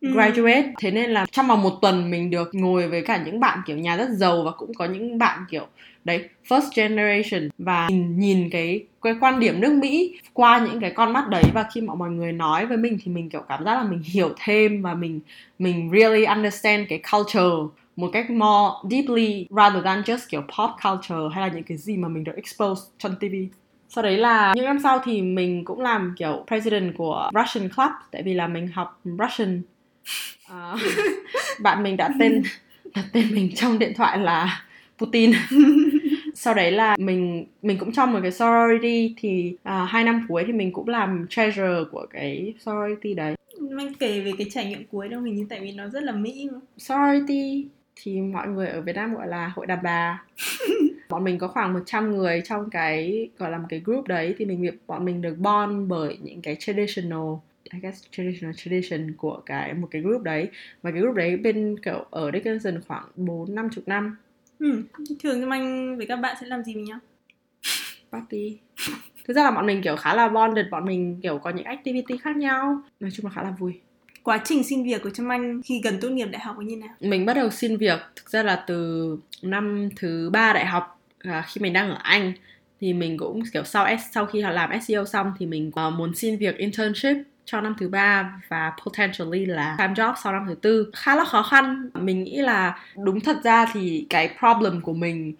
[0.02, 0.64] graduate.
[0.64, 0.72] Ừ.
[0.80, 3.78] thế nên là trong vòng một tuần mình được ngồi với cả những bạn kiểu
[3.78, 5.68] nhà rất giàu và cũng có những bạn kiểu
[6.04, 7.50] đấy first generation.
[7.58, 11.44] Và nhìn, nhìn cái cái quan điểm nước Mỹ qua những cái con mắt đấy
[11.54, 14.02] và khi mà mọi người nói với mình thì mình kiểu cảm giác là mình
[14.06, 15.20] hiểu thêm và mình
[15.60, 21.36] mình really understand cái culture một cách more deeply rather than just kiểu pop culture
[21.36, 23.36] hay là những cái gì mà mình được expose trên TV
[23.90, 27.92] sau đấy là những năm sau thì mình cũng làm kiểu president của Russian Club
[28.12, 29.62] tại vì là mình học Russian
[30.52, 30.80] uh,
[31.60, 32.44] bạn mình đã tên
[32.96, 34.64] đặt tên mình trong điện thoại là
[34.98, 35.32] Putin.
[36.36, 40.44] Sau đấy là mình mình cũng trong một cái sorority thì à, hai năm cuối
[40.48, 43.36] thì mình cũng làm treasurer của cái sorority đấy.
[43.78, 46.12] Anh kể về cái trải nghiệm cuối đâu mình như tại vì nó rất là
[46.12, 46.60] mỹ mà.
[46.78, 50.24] sorority thì mọi người ở Việt Nam gọi là hội đàn bà.
[51.10, 54.46] Bọn mình có khoảng 100 người trong cái gọi là một cái group đấy thì
[54.46, 57.36] mình bọn mình được bond bởi những cái traditional
[57.74, 60.50] I guess traditional tradition của cái một cái group đấy.
[60.82, 64.18] Và cái group đấy bên kiểu ở Dickinson khoảng bốn năm chục năm.
[64.60, 64.84] Ừ.
[65.20, 67.00] Thường thì anh với các bạn sẽ làm gì với nhau?
[68.12, 68.58] party.
[69.26, 70.66] Thực ra là bọn mình kiểu khá là bonded.
[70.72, 72.82] Bọn mình kiểu có những activity khác nhau.
[73.00, 73.74] Nói chung là khá là vui.
[74.24, 76.90] Quá trình xin việc của Trâm Anh khi gần tốt nghiệp đại học như nào?
[77.00, 81.46] mình bắt đầu xin việc thực ra là từ năm thứ ba đại học à,
[81.48, 82.34] khi mình đang ở Anh.
[82.82, 86.38] Thì mình cũng kiểu sau sau khi làm SEO xong thì mình uh, muốn xin
[86.38, 87.18] việc internship
[87.52, 90.92] cho năm thứ ba và potentially là time job sau năm thứ tư.
[90.96, 91.90] Khá là khó khăn.
[91.94, 95.34] Mình nghĩ là đúng thật ra thì cái problem của mình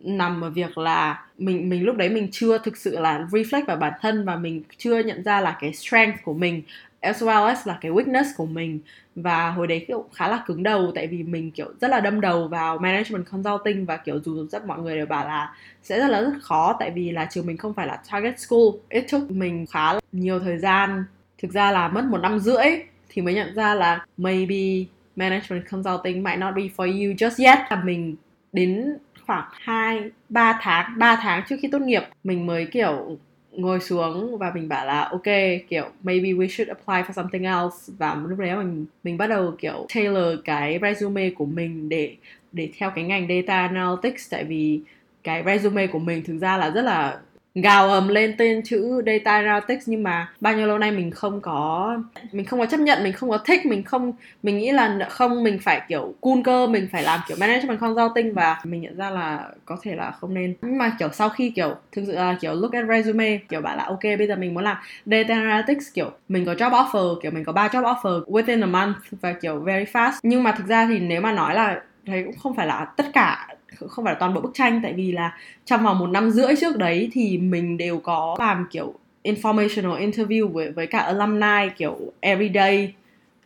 [0.00, 3.76] nằm ở việc là mình mình lúc đấy mình chưa thực sự là reflect vào
[3.76, 6.62] bản thân và mình chưa nhận ra là cái strength của mình
[7.00, 8.80] as well as là cái weakness của mình.
[9.14, 12.20] Và hồi đấy kiểu khá là cứng đầu tại vì mình kiểu rất là đâm
[12.20, 16.08] đầu vào management consulting và kiểu dù rất mọi người đều bảo là sẽ rất
[16.08, 18.68] là rất khó tại vì là trường mình không phải là target school.
[18.88, 21.04] It took mình khá là nhiều thời gian
[21.42, 22.66] thực ra là mất một năm rưỡi
[23.08, 24.84] thì mới nhận ra là maybe
[25.16, 27.58] management consulting might not be for you just yet.
[27.70, 28.16] Là mình
[28.52, 28.96] đến
[29.26, 33.18] khoảng 2 3 tháng 3 tháng trước khi tốt nghiệp, mình mới, kiểu,
[33.52, 35.22] ngồi xuống và mình bảo là, ok,
[35.68, 37.76] kiểu, maybe we should apply for something else.
[37.98, 42.16] Và lúc đấy mình mình bắt đầu, kiểu, tailor cái resume của mình để
[42.52, 44.30] để theo cái ngành data analytics.
[44.30, 44.80] Tại vì
[45.24, 47.18] cái resume của mình thực ra là rất là
[47.54, 51.40] gào ầm lên tên chữ data analytics nhưng mà bao nhiêu lâu nay mình không
[51.40, 51.96] có,
[52.32, 55.44] mình không có chấp nhận, mình không có thích, mình không, mình nghĩ là không,
[55.44, 59.10] mình phải kiểu cool cơ, mình phải làm kiểu management consulting và mình nhận ra
[59.10, 60.54] là có thể là không nên.
[60.62, 63.76] Nhưng mà kiểu sau khi kiểu, thực sự là kiểu look at resume, kiểu bảo
[63.76, 67.30] là ok, bây giờ mình muốn làm data analytics kiểu mình có job offer, kiểu
[67.30, 70.12] mình có ba job offer within a month và kiểu very fast.
[70.22, 73.06] Nhưng mà thực ra thì nếu mà nói là thấy cũng không phải là tất
[73.12, 73.48] cả
[73.88, 76.56] không phải là toàn bộ bức tranh, tại vì là trong vòng một năm rưỡi
[76.60, 81.98] trước đấy thì mình đều có làm kiểu informational interview với với cả alumni kiểu
[82.20, 82.92] everyday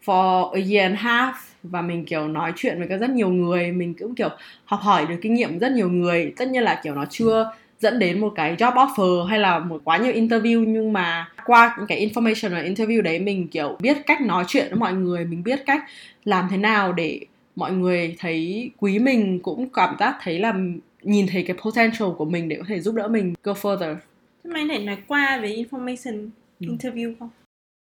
[0.04, 1.32] for a year and a half.
[1.62, 4.28] Và mình kiểu nói chuyện với các rất nhiều người, mình cũng kiểu
[4.64, 6.32] học hỏi được kinh nghiệm rất nhiều người.
[6.36, 9.80] Tất nhiên là kiểu nó chưa dẫn đến một cái job offer hay là một
[9.84, 14.20] quá nhiều interview, nhưng mà qua những cái informational interview đấy mình kiểu biết cách
[14.20, 15.84] nói chuyện với mọi người, mình biết cách
[16.24, 17.20] làm thế nào để
[17.56, 20.54] mọi người thấy quý mình cũng cảm giác thấy là
[21.02, 23.96] nhìn thấy cái potential của mình để có thể giúp đỡ mình go further.
[24.44, 26.28] Thế mày thể nói qua về information
[26.60, 26.66] ừ.
[26.66, 27.28] interview không?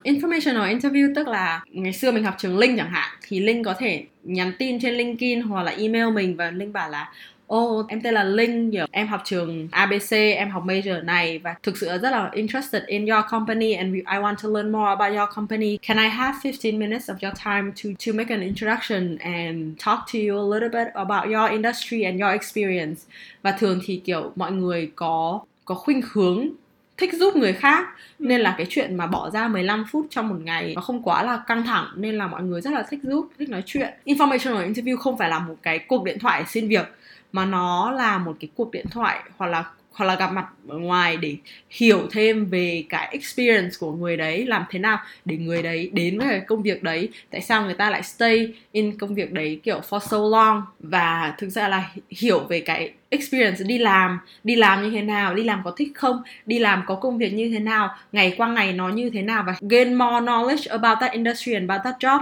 [0.05, 3.75] Informational interview tức là ngày xưa mình học trường Linh chẳng hạn thì Linh có
[3.75, 7.13] thể nhắn tin trên LinkedIn hoặc là email mình và Linh bảo là
[7.47, 11.39] ô oh, em tên là Linh kiểu em học trường ABC em học major này
[11.39, 14.89] và thực sự rất là interested in your company and I want to learn more
[14.89, 15.79] about your company.
[15.83, 19.99] Can I have 15 minutes of your time to to make an introduction and talk
[20.13, 23.01] to you a little bit about your industry and your experience?
[23.43, 26.49] Và thường thì kiểu mọi người có có khuynh hướng
[26.97, 27.87] thích giúp người khác
[28.19, 31.23] nên là cái chuyện mà bỏ ra 15 phút trong một ngày nó không quá
[31.23, 33.95] là căng thẳng nên là mọi người rất là thích giúp thích nói chuyện.
[34.05, 36.96] Informational interview không phải là một cái cuộc điện thoại xin việc
[37.37, 40.79] mà nó là một cái cuộc điện thoại hoặc là hoặc là gặp mặt ở
[40.79, 41.37] ngoài để
[41.71, 46.19] hiểu thêm về cái experience của người đấy, làm thế nào để người đấy đến
[46.19, 49.61] với cái công việc đấy, tại sao người ta lại stay in công việc đấy
[49.63, 54.57] kiểu for so long, và thực ra là hiểu về cái experience, đi làm đi
[54.57, 57.51] làm như thế nào, đi làm có thích không, đi làm có công việc như
[57.53, 61.13] thế nào, ngày qua ngày nó như thế nào, và gain more knowledge about that
[61.13, 62.21] industry and about that job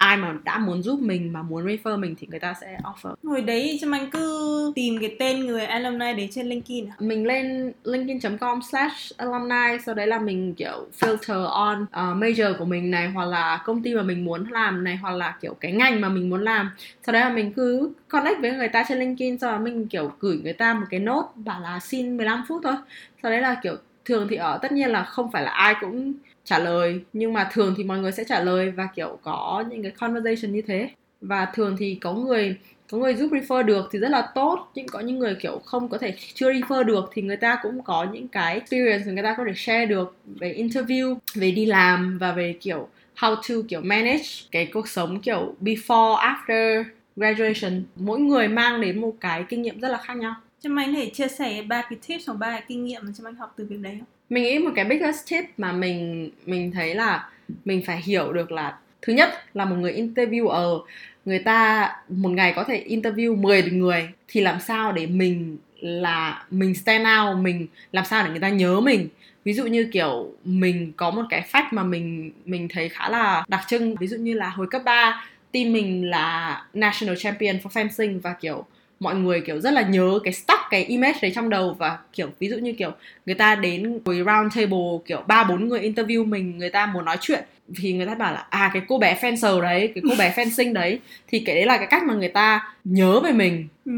[0.00, 3.14] ai mà đã muốn giúp mình mà muốn refer mình thì người ta sẽ offer.
[3.24, 6.94] Hồi đấy cho anh cứ tìm cái tên người alumni đấy trên LinkedIn à?
[6.98, 12.64] mình lên linkedin.com slash alumni sau đấy là mình kiểu filter on uh, major của
[12.64, 15.72] mình này hoặc là công ty mà mình muốn làm này hoặc là kiểu cái
[15.72, 16.70] ngành mà mình muốn làm.
[17.06, 20.12] Sau đấy là mình cứ connect với người ta trên LinkedIn sau đó mình kiểu
[20.20, 22.74] gửi người ta một cái note bảo là xin 15 phút thôi.
[23.22, 26.12] Sau đấy là kiểu thường thì ở tất nhiên là không phải là ai cũng
[26.44, 29.82] trả lời, nhưng mà thường thì mọi người sẽ trả lời và, kiểu, có những
[29.82, 30.90] cái conversation như thế.
[31.20, 32.56] Và thường thì có người
[32.90, 35.88] có người giúp refer được thì rất là tốt, nhưng có những người, kiểu, không
[35.88, 39.34] có thể chưa refer được thì người ta cũng có những cái experience người ta
[39.38, 43.80] có thể share được về interview, về đi làm và về, kiểu, how to, kiểu,
[43.80, 46.84] manage cái cuộc sống, kiểu, before, after
[47.16, 47.82] graduation.
[47.96, 50.34] Mỗi người mang đến một cái kinh nghiệm rất là khác nhau.
[50.60, 53.28] Cho anh thể chia sẻ ba cái tips hoặc ba cái kinh nghiệm mà cho
[53.28, 54.06] anh học từ việc đấy không?
[54.30, 57.28] Mình nghĩ một cái biggest tip mà mình mình thấy là
[57.64, 60.82] mình phải hiểu được là thứ nhất là một người interviewer,
[61.24, 66.44] người ta một ngày có thể interview 10 người thì làm sao để mình là,
[66.50, 69.08] mình stand out, mình làm sao để người ta nhớ mình?
[69.44, 73.44] Ví dụ như kiểu mình có một cái fact mà mình mình thấy khá là
[73.48, 77.68] đặc trưng, ví dụ như là hồi cấp 3 team mình là national champion for
[77.68, 78.64] fencing và kiểu
[79.00, 82.28] mọi người kiểu rất là nhớ cái stuck cái image đấy trong đầu và kiểu
[82.38, 82.90] ví dụ như kiểu
[83.26, 87.04] người ta đến với round table kiểu ba bốn người interview mình người ta muốn
[87.04, 87.44] nói chuyện
[87.76, 90.72] thì người ta bảo là à cái cô bé fencer đấy cái cô bé fencing
[90.72, 91.00] đấy.
[91.28, 93.68] Thì cái đấy là cái cách mà người ta nhớ về mình.
[93.84, 93.92] Ừ.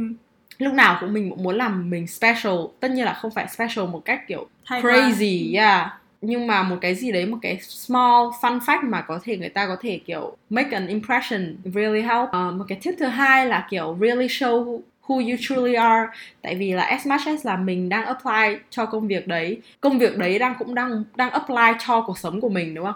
[0.59, 3.87] lúc nào cũng mình cũng muốn làm mình special tất nhiên là không phải special
[3.87, 4.93] một cách kiểu Hay quá.
[4.93, 5.87] crazy yeah.
[6.21, 9.49] Nhưng mà một cái gì đấy một cái small fun fact mà có thể người
[9.49, 12.29] ta có thể kiểu make an impression really help.
[12.33, 16.09] Ờ, một cái tip thứ hai là kiểu really show who you truly are.
[16.43, 19.99] Tại vì là as much as là mình đang apply cho công việc đấy, công
[19.99, 22.95] việc đấy đang cũng đang đang apply cho cuộc sống của mình, đúng không?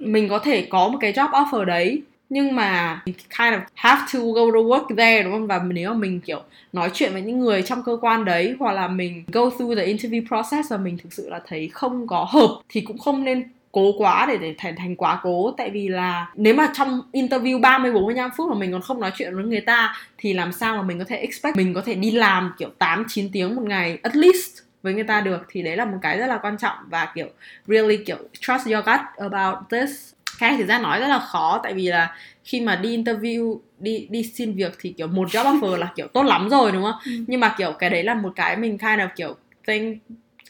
[0.00, 4.20] Mình có thể có một cái job offer đấy, nhưng mà kind of have to
[4.20, 5.46] go to work there, đúng không?
[5.46, 8.72] Và nếu mà mình, kiểu, nói chuyện với những người trong cơ quan đấy, hoặc
[8.72, 12.26] là mình go through the interview process và mình thực sự là thấy không có
[12.30, 15.54] hợp, thì cũng không nên cố quá để để thành thành quá cố.
[15.56, 19.10] Tại vì là nếu mà trong interview 30 45 phút mà mình còn không nói
[19.14, 21.94] chuyện với người ta thì làm sao mà mình có thể expect mình có thể
[21.94, 25.40] đi làm kiểu 8 9 tiếng một ngày at least với người ta được?
[25.50, 27.26] Thì đấy là một cái rất là quan trọng và kiểu
[27.66, 30.12] really kiểu trust your gut about this.
[30.38, 33.58] Cái này thực ra nói rất là khó tại vì là khi mà đi interview
[33.78, 36.82] đi đi xin việc thì kiểu một job offer là kiểu tốt lắm rồi đúng
[36.82, 36.94] không?
[37.04, 37.12] Ừ.
[37.26, 39.34] nhưng mà kiểu cái đấy là một cái mình kind of kiểu
[39.66, 39.98] think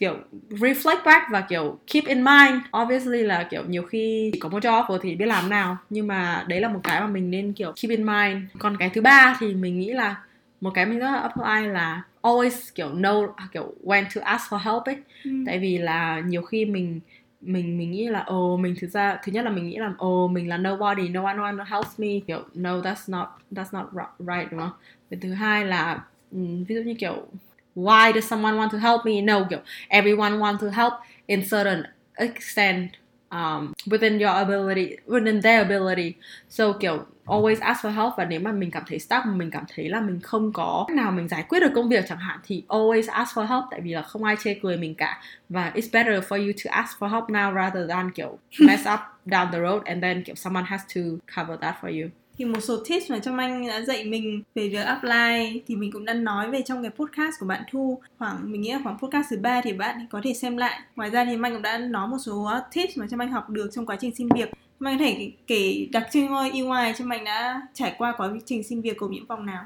[0.02, 0.16] kiểu
[0.50, 2.62] reflect back và kiểu keep in mind.
[2.82, 5.76] Obviously là kiểu nhiều khi chỉ có một job offer thì biết làm nào.
[5.90, 8.38] Nhưng mà đấy là một cái mà mình nên kiểu keep in mind.
[8.58, 10.16] Còn cái thứ ba thì mình nghĩ là
[10.60, 14.56] một cái mình rất là apply là always kiểu know kiểu when to ask for
[14.58, 14.96] help ấy.
[15.24, 15.30] Ừ.
[15.46, 17.00] tại vì là nhiều khi mình
[17.40, 20.28] mình mình nghĩ là ồ mình thực ra thứ nhất là mình nghĩ là ồ
[20.28, 22.08] mình là nobody no one no one helps me.
[22.26, 24.72] Kiểu no that's not that's not ri- right đúng không?
[25.20, 26.00] Thứ hai là
[26.32, 27.26] ừm, ví dụ như kiểu
[27.74, 29.20] why does someone want to help me?
[29.20, 30.92] No kiểu everyone want to help
[31.26, 31.82] in certain
[32.16, 32.90] extent
[33.30, 36.14] um, within your ability within their ability.
[36.48, 39.64] So kiểu always ask for help và nếu mà mình cảm thấy stuck mình cảm
[39.74, 42.38] thấy là mình không có cách nào mình giải quyết được công việc chẳng hạn
[42.44, 45.20] thì always ask for help tại vì là không ai chê cười mình cả.
[45.48, 49.00] Và it's better for you to ask for help now rather than kiểu mess up
[49.26, 51.00] down the road and then kiểu someone has to
[51.36, 54.68] cover that for you thì một số tips mà Trâm Anh đã dạy mình về
[54.68, 58.00] việc apply thì mình cũng đã nói về trong cái podcast của bạn Thu.
[58.18, 60.80] Khoảng mình nghĩ là khoảng podcast thứ ba thì bạn có thể xem lại.
[60.96, 63.70] Ngoài ra thì Anh cũng đã nói một số tips mà Trâm Anh học được
[63.72, 64.50] trong quá trình xin việc.
[64.50, 68.30] Trâm Anh có thể kể đặc trưng thôi EY Trâm Anh đã trải qua quá
[68.46, 69.64] trình xin việc gồm những vòng nào?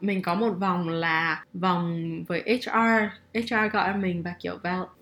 [0.00, 4.58] Mình có một vòng là vòng với HR HR gọi mình và kiểu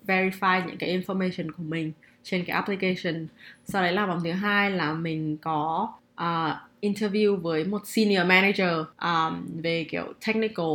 [0.07, 1.91] verify những cái information của mình
[2.23, 3.27] trên cái application.
[3.65, 8.71] Sau đấy là vòng thứ hai là mình có uh, interview với một senior manager
[9.01, 10.65] um, về kiểu technical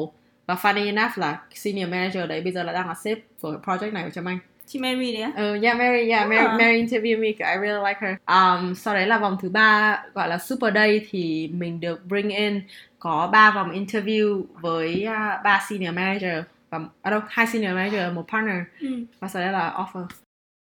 [0.47, 3.93] và funny enough là senior manager đấy bây giờ là đang là sếp của project
[3.93, 6.57] này của Trâm Anh chị Mary đấy á Uh, yeah, Mary, yeah, Mary, À.
[6.59, 7.29] Mary interviewed me.
[7.29, 8.17] I really like her.
[8.27, 12.29] Um, sau đấy là vòng thứ ba gọi là Super Day thì mình được bring
[12.29, 12.61] in
[12.99, 18.13] có ba vòng interview với uh, ba senior manager và à đâu hai senior manager
[18.13, 19.05] một partner ừ.
[19.21, 20.07] và sau đấy là offer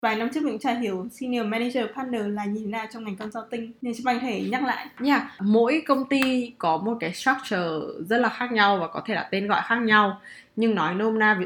[0.01, 3.15] vài năm trước mình chả hiểu senior manager partner là như thế nào trong ngành
[3.15, 7.13] consulting nên chúng Anh có thể nhắc lại Yeah, mỗi công ty có một cái
[7.13, 7.67] structure
[8.09, 10.21] rất là khác nhau và có thể là tên gọi khác nhau.
[10.55, 11.39] Nhưng nói nôm na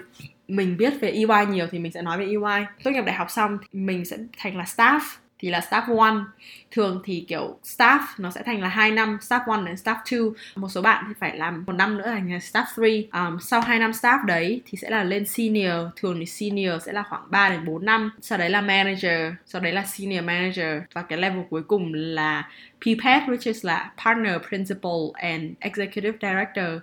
[0.47, 2.65] mình biết về EY nhiều thì mình sẽ nói về EY.
[2.83, 4.99] Tốt nghiệp đại học xong thì mình sẽ thành là staff
[5.39, 6.23] thì là staff one.
[6.71, 10.33] Thường thì kiểu staff nó sẽ thành là 2 năm, staff one đến staff two.
[10.55, 13.21] Một số bạn thì phải làm một năm nữa thành là staff three.
[13.21, 15.87] Um, sau 2 năm staff đấy thì sẽ là lên senior.
[15.95, 18.11] Thường thì senior sẽ là khoảng 3 đến 4 năm.
[18.21, 22.49] Sau đấy là manager, sau đấy là senior manager và cái level cuối cùng là
[22.81, 26.81] PPET which is là partner, principal and executive director.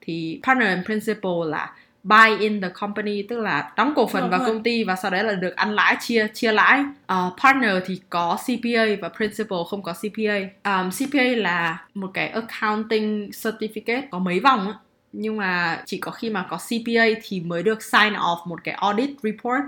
[0.00, 4.30] Thì partner and principal là buy in the company tức là đóng cổ phần Đúng
[4.30, 4.48] vào rồi.
[4.48, 6.84] công ty và sau đấy là được ăn lãi chia chia lãi.
[7.06, 10.38] Ờ, partner thì có CPA và principal không có CPA.
[10.64, 14.74] Um, CPA là một cái accounting certificate có mấy vòng á
[15.12, 18.74] nhưng mà chỉ có khi mà có CPA thì mới được sign off một cái
[18.74, 19.62] audit report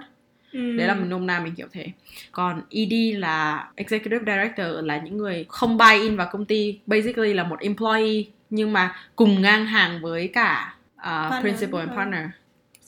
[0.52, 0.76] ừ.
[0.76, 1.86] đấy là mình nôm na mình hiểu thế
[2.32, 7.34] còn ED là executive director là những người không buy in vào công ty basically
[7.34, 10.73] là một employee nhưng mà cùng ngang hàng với cả
[11.08, 12.26] uh, principal and partner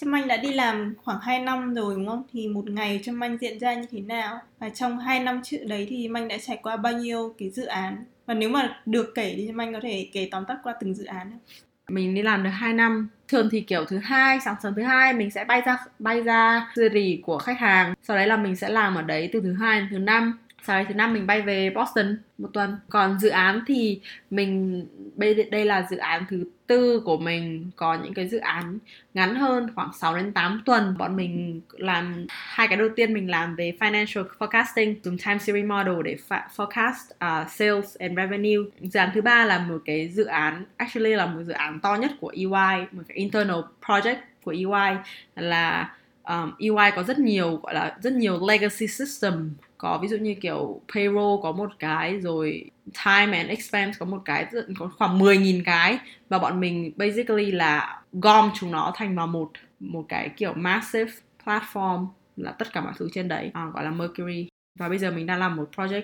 [0.00, 2.22] Trâm Anh đã đi làm khoảng 2 năm rồi đúng không?
[2.32, 4.40] Thì một ngày Trâm Anh diễn ra như thế nào?
[4.58, 7.50] Và trong 2 năm trước đấy thì Trâm Anh đã trải qua bao nhiêu cái
[7.50, 8.04] dự án?
[8.26, 10.94] Và nếu mà được kể thì Trâm Anh có thể kể tóm tắt qua từng
[10.94, 11.40] dự án không?
[11.88, 15.12] mình đi làm được 2 năm thường thì kiểu thứ hai sáng sớm thứ hai
[15.12, 18.68] mình sẽ bay ra bay ra city của khách hàng sau đấy là mình sẽ
[18.68, 21.42] làm ở đấy từ thứ hai đến thứ năm sau đấy thứ năm mình bay
[21.42, 22.76] về Boston một tuần.
[22.88, 24.00] Còn dự án thì
[24.30, 24.86] mình
[25.50, 27.70] đây là dự án thứ tư của mình.
[27.76, 28.78] Có những cái dự án
[29.14, 30.94] ngắn hơn khoảng 6 đến 8 tuần.
[30.98, 35.66] Bọn mình làm hai cái đầu tiên mình làm về financial forecasting dùng time series
[35.66, 36.16] model để
[36.56, 38.70] forecast uh, sales and revenue.
[38.80, 41.94] Dự án thứ ba là một cái dự án actually là một dự án to
[41.94, 44.96] nhất của EY một cái internal project của EY
[45.36, 45.90] là
[46.28, 50.34] um, EY có rất nhiều gọi là rất nhiều legacy system có ví dụ như
[50.34, 52.70] kiểu payroll có một cái rồi
[53.04, 54.46] time and expense có một cái
[54.78, 59.50] có khoảng 10.000 cái và bọn mình basically là gom chúng nó thành vào một
[59.80, 61.10] một cái kiểu massive
[61.44, 64.48] platform là tất cả mọi thứ trên đấy à, gọi là Mercury.
[64.78, 66.02] Và bây giờ mình đang làm một project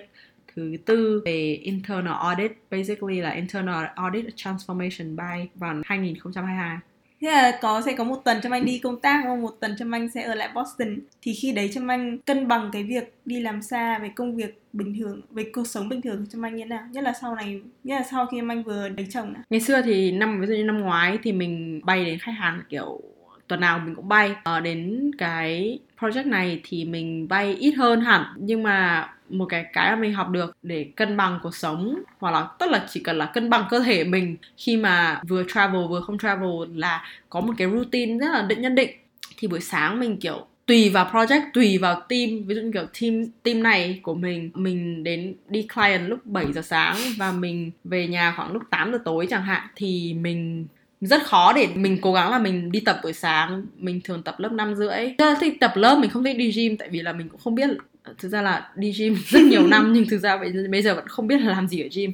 [0.55, 6.77] thứ tư về internal audit basically là internal audit transformation by vào 2022
[7.23, 9.75] Thế là có sẽ có một tuần cho anh đi công tác và một tuần
[9.79, 10.97] cho anh sẽ ở lại Boston.
[11.21, 14.61] Thì khi đấy cho anh cân bằng cái việc đi làm xa với công việc
[14.73, 16.83] bình thường, về cuộc sống bình thường trâm anh như thế nào?
[16.91, 19.43] Nhất là sau này, nhất là sau khi anh vừa lấy chồng nào.
[19.49, 22.61] Ngày xưa thì năm ví dụ như năm ngoái thì mình bay đến khách hàng
[22.69, 23.01] kiểu
[23.47, 24.35] tuần nào mình cũng bay.
[24.43, 28.23] À, đến cái project này thì mình bay ít hơn hẳn.
[28.37, 32.31] Nhưng mà một cái cái mà mình học được để cân bằng cuộc sống hoặc
[32.31, 35.81] là tức là chỉ cần là cân bằng cơ thể mình khi mà vừa travel
[35.89, 38.89] vừa không travel là có một cái routine rất là định nhân định.
[39.37, 42.29] Thì buổi sáng mình kiểu tùy vào project tùy vào team.
[42.47, 46.53] Ví dụ như kiểu team team này của mình mình đến đi client lúc 7
[46.53, 50.67] giờ sáng và mình về nhà khoảng lúc 8 giờ tối chẳng hạn thì mình
[51.07, 53.65] rất khó để mình cố gắng là mình đi tập buổi sáng.
[53.77, 55.15] Mình thường tập lớp năm rưỡi.
[55.17, 57.55] Rất thích tập lớp mình không thích đi gym tại vì là mình cũng không
[57.55, 57.69] biết
[58.17, 60.39] thực ra là đi gym rất nhiều năm nhưng thực ra
[60.71, 62.11] bây giờ vẫn không biết là làm gì ở gym.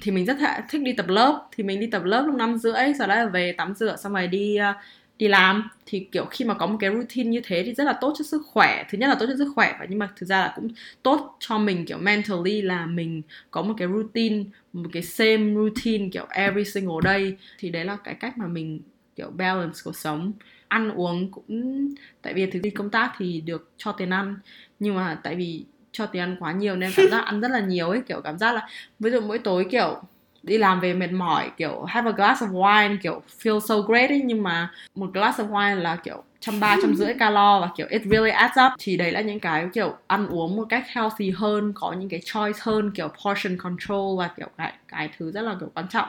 [0.00, 0.36] Thì mình rất
[0.70, 1.48] thích đi tập lớp.
[1.56, 4.12] Thì mình đi tập lớp lúc năm rưỡi sau đó là về tắm rửa xong
[4.12, 4.76] rồi đi uh,
[5.18, 7.92] đi làm, thì, kiểu, khi mà có một cái routine như thế thì rất là
[8.00, 8.84] tốt cho sức khỏe.
[8.90, 10.68] Thứ nhất là tốt cho sức khỏe và nhưng mà thực ra là cũng
[11.02, 16.08] tốt cho mình, kiểu, mentally là mình có một cái routine, một cái same routine,
[16.12, 17.36] kiểu, every single day.
[17.58, 18.80] Thì đấy là cái cách mà mình,
[19.16, 20.32] kiểu, balance cuộc sống.
[20.68, 24.36] Ăn uống cũng, tại vì thực đi công tác thì được cho tiền ăn,
[24.78, 27.60] nhưng mà tại vì cho tiền ăn quá nhiều nên cảm giác ăn rất là
[27.60, 30.02] nhiều ấy, kiểu, cảm giác là, ví dụ mỗi tối, kiểu
[30.44, 34.10] đi làm về mệt mỏi kiểu have a glass of wine kiểu feel so great
[34.10, 34.22] ấy.
[34.24, 37.86] Nhưng mà một glass of wine là kiểu trăm ba trăm rưỡi calo và kiểu
[37.90, 38.72] it really adds up.
[38.78, 42.20] Thì đấy là những cái kiểu ăn uống một cách healthy hơn có những cái
[42.24, 46.08] choice hơn kiểu portion control và kiểu cái cái thứ rất là kiểu quan trọng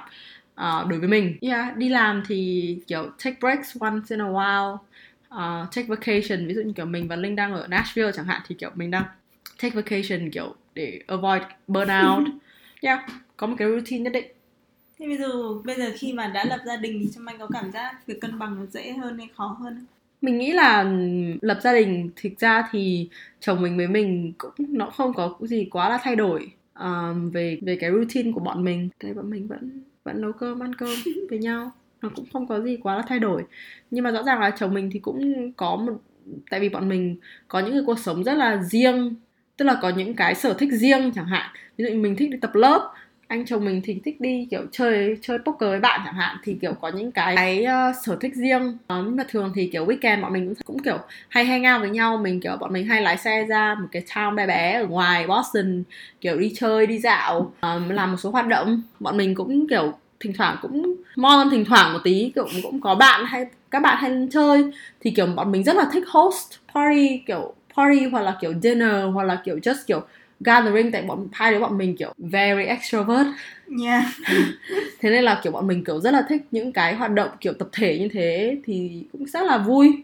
[0.62, 1.38] uh, đối với mình.
[1.42, 6.48] Yeah đi làm thì kiểu take breaks once in a while uh, take vacation.
[6.48, 8.92] Ví dụ như kiểu mình và linh đang ở Nashville chẳng hạn thì kiểu mình
[8.92, 9.04] đang
[9.62, 12.24] take vacation kiểu để avoid burnout.
[12.82, 13.00] Yeah
[13.38, 14.26] có một cái routine nhất định.
[15.00, 17.48] Thế bây giờ bây giờ khi mà đã lập gia đình thì cho anh có
[17.54, 19.86] cảm giác việc cân bằng nó dễ hơn hay khó hơn
[20.26, 20.94] mình nghĩ là
[21.42, 25.68] lập gia đình thực ra thì chồng mình với mình cũng nó không có gì
[25.72, 28.90] quá là thay đổi um, về về cái routine của bọn mình.
[29.00, 30.96] Thế bọn mình vẫn vẫn nấu cơm ăn cơm
[31.30, 31.72] với nhau
[32.02, 33.44] nó cũng không có gì quá là thay đổi.
[33.92, 35.94] Nhưng mà rõ ràng là chồng mình thì cũng có một
[36.50, 37.16] tại vì bọn mình
[37.48, 39.16] có những cái cuộc sống rất là riêng
[39.58, 41.56] tức là có những cái sở thích riêng chẳng hạn.
[41.78, 42.94] Ví dụ mình thích đi tập lớp
[43.28, 46.58] anh chồng mình thì thích đi kiểu chơi chơi poker với bạn chẳng hạn thì
[46.62, 48.68] kiểu có những cái, cái uh, sở thích riêng.
[48.68, 50.98] Uh, nhưng mà thường thì kiểu weekend bọn mình cũng, cũng kiểu
[51.30, 52.18] hay hay out với nhau.
[52.18, 55.28] Mình kiểu bọn mình hay lái xe ra một cái town bé bé ở ngoài
[55.28, 55.84] Boston
[56.22, 58.82] kiểu đi chơi đi dạo um, làm một số hoạt động.
[59.00, 62.96] Bọn mình cũng kiểu thỉnh thoảng cũng mon thỉnh thoảng một tí kiểu cũng có
[62.96, 64.72] bạn hay các bạn hay lên chơi.
[65.02, 69.14] Thì kiểu bọn mình rất là thích host party kiểu party hoặc là kiểu dinner
[69.14, 70.02] hoặc là kiểu just kiểu
[70.40, 73.28] gathering tại bọn hai đứa bọn mình kiểu very extrovert.
[73.84, 74.04] Yeah.
[75.00, 77.54] thế nên là kiểu bọn mình kiểu rất là thích những cái hoạt động kiểu
[77.54, 80.04] tập thể như thế thì cũng rất là vui.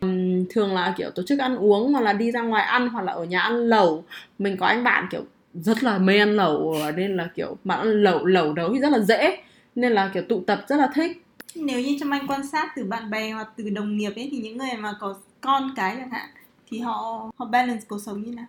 [0.50, 3.14] Thường là kiểu tổ chức ăn uống hoặc là đi ra ngoài ăn hoặc là
[3.14, 4.04] ở nhà ăn lẩu.
[4.40, 8.04] Mình có anh bạn kiểu rất là mê ăn lẩu nên là kiểu mà ăn
[8.04, 9.38] lẩu lẩu nấu thì rất là dễ.
[9.76, 11.26] Nên là kiểu tụ tập rất là thích.
[11.56, 14.38] Nếu như trong anh quan sát từ bạn bè hoặc từ đồng nghiệp ấy thì
[14.38, 16.30] những người mà có con cái chẳng hạn
[16.70, 18.46] thì họ họ balance cuộc sống như nào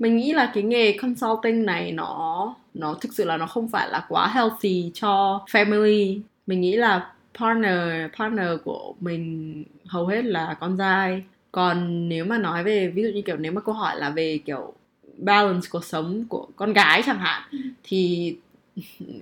[0.00, 3.88] mình nghĩ là cái nghề consulting này nó nó thực sự là nó không phải
[3.90, 6.20] là quá healthy cho family.
[6.46, 11.22] Mình nghĩ là partner partner của mình hầu hết là con trai.
[11.52, 14.38] Còn nếu mà nói về ví dụ như kiểu nếu mà câu hỏi là về
[14.44, 14.72] kiểu
[15.18, 17.58] balance cuộc sống của con gái chẳng hạn ừ.
[17.84, 18.36] thì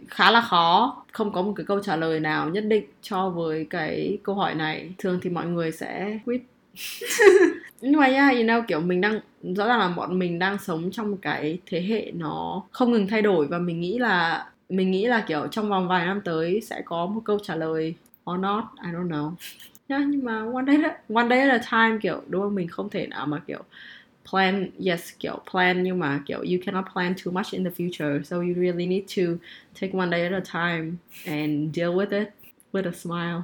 [0.09, 0.97] khá là khó.
[1.13, 4.55] Không có một cái câu trả lời nào nhất định cho với cái câu hỏi
[4.55, 4.91] này.
[4.99, 6.43] Thường thì mọi người sẽ quit
[7.81, 10.91] nhưng mà nha, you know, kiểu mình đang rõ ràng là bọn mình đang sống
[10.93, 14.91] trong một cái thế hệ nó không ngừng thay đổi và mình nghĩ là mình
[14.91, 17.95] nghĩ là kiểu trong vòng vài năm tới sẽ có một câu trả lời
[18.31, 19.33] or not, I don't know.
[19.89, 20.77] Yeah, nhưng mà one day
[21.15, 23.63] one day at a time kiểu đúng không mình không thể nào mà kiểu
[24.31, 28.23] plan yes kiểu plan nhưng mà kiểu you cannot plan too much in the future
[28.23, 29.23] so you really need to
[29.81, 30.93] take one day at a time
[31.25, 32.29] and deal with it
[32.73, 33.43] with a smile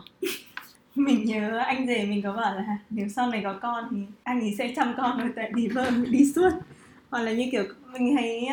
[0.99, 4.41] mình nhớ anh rể mình có bảo là nếu sau này có con thì anh
[4.41, 6.51] ấy sẽ chăm con rồi tại vì vợ đi suốt.
[7.11, 8.49] Hoặc là như kiểu mình thấy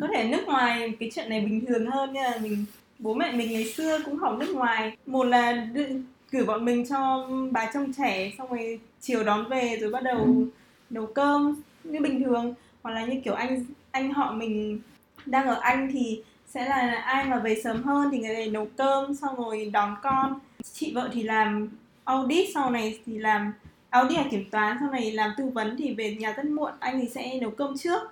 [0.00, 2.64] có thể nước ngoài cái chuyện này bình thường hơn là mình
[2.98, 4.96] bố mẹ mình ngày xưa cũng học nước ngoài.
[5.06, 5.68] Một là
[6.30, 10.44] gửi bọn mình cho bà trông trẻ xong rồi chiều đón về rồi bắt đầu
[10.90, 12.54] nấu cơm như bình thường.
[12.82, 14.80] Hoặc là như kiểu anh anh họ mình
[15.26, 16.22] đang ở anh thì
[16.54, 19.96] sẽ là ai mà về sớm hơn thì người này nấu cơm xong rồi đón
[20.02, 20.38] con.
[20.72, 21.68] Chị vợ thì làm
[22.04, 23.52] audit sau này thì làm
[23.90, 26.72] audit là kiểm toán sau này làm tư vấn thì về nhà rất muộn.
[26.78, 28.02] Anh thì sẽ nấu cơm trước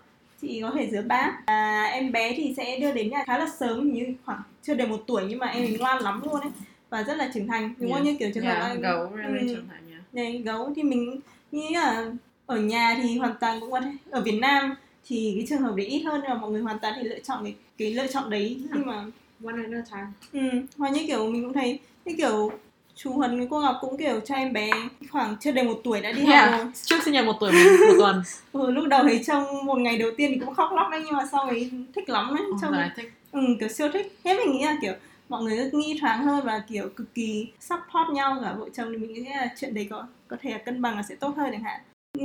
[0.43, 1.35] chị có thể rửa bát.
[1.47, 4.87] À, em bé thì sẽ đưa đến nhà khá là sớm như khoảng chưa đầy
[4.87, 6.51] một tuổi nhưng mà em ấy ngoan lắm luôn ấy
[6.91, 7.75] và rất là trưởng thành.
[7.79, 8.03] Đúng không?
[8.03, 9.55] Như kiểu trường hợp yeah, anh gấu really ừ.
[9.55, 10.03] trưởng thành yeah.
[10.13, 11.21] này gấu thì mình
[11.53, 12.11] nghĩ là
[12.47, 14.75] ở nhà thì hoàn toàn cũng có thể ở Việt Nam
[15.07, 17.19] thì cái trường hợp đấy ít hơn nhưng mà mọi người hoàn toàn thì lựa
[17.19, 19.05] chọn cái, cái lựa chọn đấy nhưng mà
[19.45, 20.07] one at a time.
[20.33, 22.53] Ừ, hoặc như kiểu mình cũng thấy như kiểu
[22.95, 24.71] chú Huấn với cô Ngọc cũng kiểu cho em bé
[25.11, 26.51] khoảng chưa đầy một tuổi đã đi yeah.
[26.51, 26.73] học rồi.
[26.83, 28.23] Trước sinh nhật một tuổi mình một tuần.
[28.53, 31.15] Ừ, lúc đầu thấy trông một ngày đầu tiên thì cũng khóc lóc đấy nhưng
[31.15, 34.19] mà sau ấy thích lắm đấy trông I think ừ, kiểu siêu thích.
[34.25, 34.93] Thế mình nghĩ là kiểu
[35.29, 38.89] mọi người rất nghi thoáng hơn và kiểu cực kỳ support nhau cả vợ chồng
[38.93, 41.37] thì mình nghĩ là chuyện đấy có có thể là cân bằng là sẽ tốt
[41.37, 41.81] hơn chẳng hạn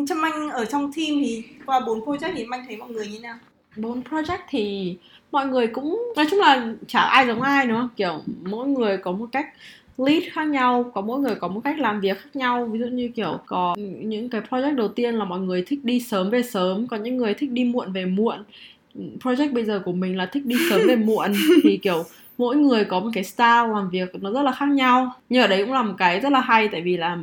[0.08, 3.20] trong anh ở trong team thì qua bốn project thì anh thấy mọi người như
[3.20, 3.36] nào?
[3.78, 4.96] Bốn project thì
[5.32, 9.12] mọi người cũng nói chung là chả ai giống ai nữa kiểu mỗi người có
[9.12, 9.48] một cách
[9.98, 12.66] lead khác nhau có mỗi người có một cách làm việc khác nhau.
[12.66, 16.00] Ví dụ như kiểu có những cái project đầu tiên là mọi người thích đi
[16.00, 18.44] sớm về sớm có những người thích đi muộn về muộn.
[18.96, 21.34] Project bây giờ của mình là thích đi sớm về muộn.
[21.64, 22.04] Thì kiểu
[22.38, 25.12] mỗi người có một cái style làm việc nó rất là khác nhau.
[25.30, 27.18] Nhưng ở đấy cũng là một cái rất là hay tại vì là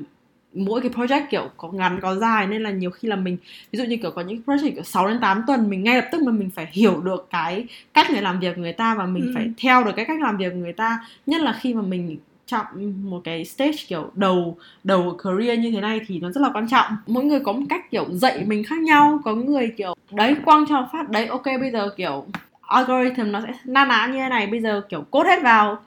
[0.55, 3.37] mỗi cái project kiểu có ngắn có dài nên là nhiều khi là mình
[3.73, 6.09] ví dụ như kiểu có những project kiểu 6 đến 8 tuần mình ngay lập
[6.13, 9.07] tức mà mình phải hiểu được cái cách người làm việc của người ta và
[9.07, 9.33] mình Ừ.
[9.35, 10.99] phải theo được cái cách làm việc của người ta.
[11.27, 12.67] Nhất là khi mà mình chọn
[13.11, 16.69] một cái stage kiểu đầu đầu career như thế này thì nó rất là quan
[16.69, 16.87] trọng.
[17.07, 19.21] Mỗi người có một cách kiểu dạy mình khác nhau.
[19.25, 22.27] Có người kiểu đấy quăng cho phát đấy ok bây giờ kiểu
[22.69, 25.79] algorithm nó sẽ na ná như thế này bây giờ kiểu code hết vào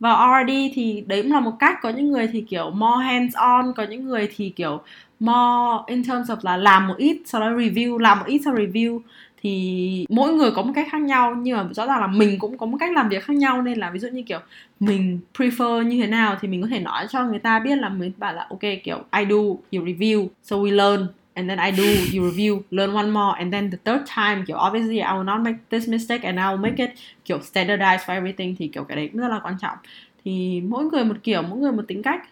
[0.00, 3.34] vào R&D thì đấy cũng là một cách, có những người thì kiểu more hands
[3.34, 4.80] on, có những người thì kiểu
[5.20, 8.54] more in terms of là làm một ít sau đó review, làm một ít sau
[8.54, 9.00] review.
[9.42, 12.58] Thì mỗi người có một cách khác nhau, nhưng mà rõ ràng là mình cũng
[12.58, 14.38] có một cách làm việc khác nhau, nên là ví dụ như kiểu
[14.80, 17.88] mình prefer như thế nào thì mình có thể nói cho người ta biết là
[17.88, 21.06] mình bảo là, ok, kiểu I do you review, so we learn
[21.38, 23.34] and then I do you review learn one more.
[23.38, 26.42] And then the third time kiểu obviously I will not make this mistake and I
[26.42, 26.90] will make it
[27.24, 28.56] kiểu standardized for everything.
[28.58, 29.76] Thì kiểu cái đấy cũng rất là quan trọng.
[30.24, 32.28] Thì mỗi người một kiểu mỗi người một tính cách.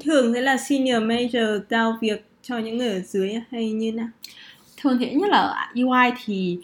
[0.00, 4.08] Thường sẽ là senior manager giao việc cho những người ở dưới hay như nào?
[4.76, 6.58] Thường thì nhất là ở UI thì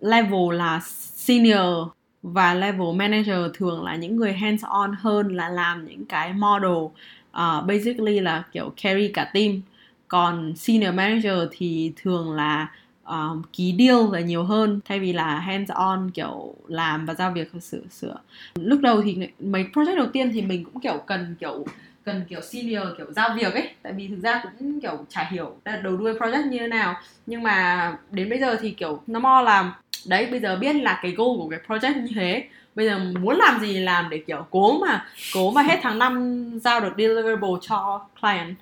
[0.00, 0.80] level là
[1.14, 1.88] senior
[2.22, 6.84] và level manager thường là những người hands on hơn là làm những cái model.
[7.28, 9.60] Uh, basically là kiểu carry cả team
[10.08, 12.68] còn senior manager thì thường là
[13.04, 17.30] um, ký deal là nhiều hơn thay vì là hands on kiểu làm và giao
[17.30, 18.16] việc sửa sửa.
[18.54, 21.64] Lúc đầu thì mấy project đầu tiên thì mình cũng kiểu cần kiểu
[22.04, 23.70] cần kiểu senior kiểu giao việc ấy.
[23.82, 26.94] Tại vì thực ra cũng kiểu chả hiểu đầu đuôi project như thế nào.
[27.26, 29.74] Nhưng mà đến bây giờ thì kiểu nó mo là
[30.06, 32.48] đấy bây giờ biết là cái goal của cái project như thế.
[32.74, 36.44] Bây giờ muốn làm gì làm để kiểu cố mà cố mà hết tháng năm
[36.64, 38.56] giao được deliverable cho client.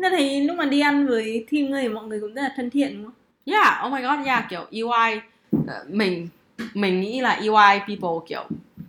[0.00, 2.70] Nên thấy lúc mà đi ăn với team người mọi người cũng rất là thân
[2.70, 3.14] thiện đúng không?
[3.54, 5.20] Yeah, oh my god, yeah, kiểu EY
[5.66, 6.28] ờ, mình
[6.74, 8.44] mình nghĩ là EY people kiểu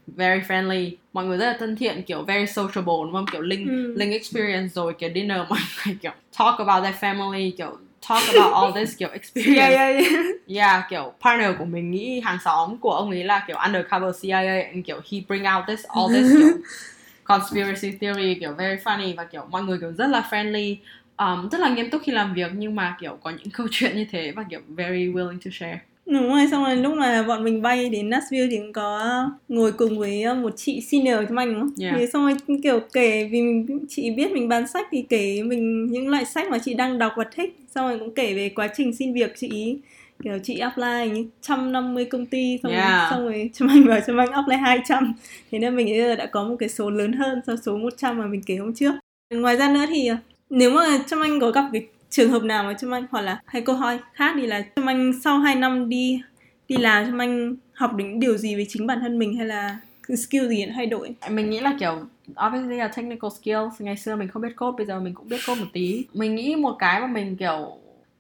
[0.08, 3.26] very friendly, mọi người rất là thân thiện, kiểu very sociable đúng không?
[3.32, 3.94] Kiểu link Ừ.
[3.96, 7.78] link experience rồi kiểu dinner mọi người kiểu talk about their family, kiểu
[8.10, 9.60] talk about all this kiểu experience.
[9.60, 10.26] Yeah, yeah, yeah.
[10.48, 14.62] Yeah, kiểu partner của mình nghĩ hàng xóm của ông ấy là kiểu undercover CIA
[14.62, 16.48] and kiểu he bring out this all this kiểu
[17.24, 20.76] conspiracy theory kiểu very funny và kiểu mọi người kiểu rất là friendly
[21.20, 23.96] um, rất là nghiêm túc khi làm việc nhưng mà kiểu có những câu chuyện
[23.96, 27.44] như thế và kiểu very willing to share Đúng rồi, xong rồi lúc mà bọn
[27.44, 31.38] mình bay đến Nashville thì cũng có ngồi cùng với ờ, một chị senior trong
[31.38, 31.74] anh đúng không?
[31.82, 31.96] Yeah.
[31.98, 35.86] Thì xong rồi kiểu kể vì mình, chị biết mình bán sách thì kể mình
[35.92, 37.58] những loại sách mà chị đang đọc và thích.
[37.76, 39.78] Xong rồi cũng kể về quá trình xin việc chị ý.
[40.24, 43.12] Kiểu chị apply như 150 công ty xong, Yeah.
[43.12, 45.14] rồi, xong rồi Trâm Anh bảo Trâm Anh apply 200
[45.52, 48.42] Thế nên mình đã có một cái số lớn hơn so số 100 mà mình
[48.46, 48.94] kể hôm trước
[49.34, 50.18] Ngoài ra nữa thì ờ,
[50.50, 53.42] nếu mà Trâm Anh có gặp cái trường hợp nào mà Trâm Anh hoặc là
[53.46, 56.22] hay câu hỏi khác thì là Trâm Anh sau 2 năm đi
[56.68, 59.48] đi làm Trâm Anh học được những điều gì về chính bản thân mình hay
[59.48, 59.80] là
[60.16, 61.16] skill gì thay đổi?
[61.30, 62.06] Mình nghĩ là, kiểu,
[62.48, 63.82] obviously là technical skills.
[63.82, 66.06] Ngày xưa mình không biết code, bây giờ mình cũng biết code một tí.
[66.14, 67.78] Mình nghĩ một cái mà mình, kiểu,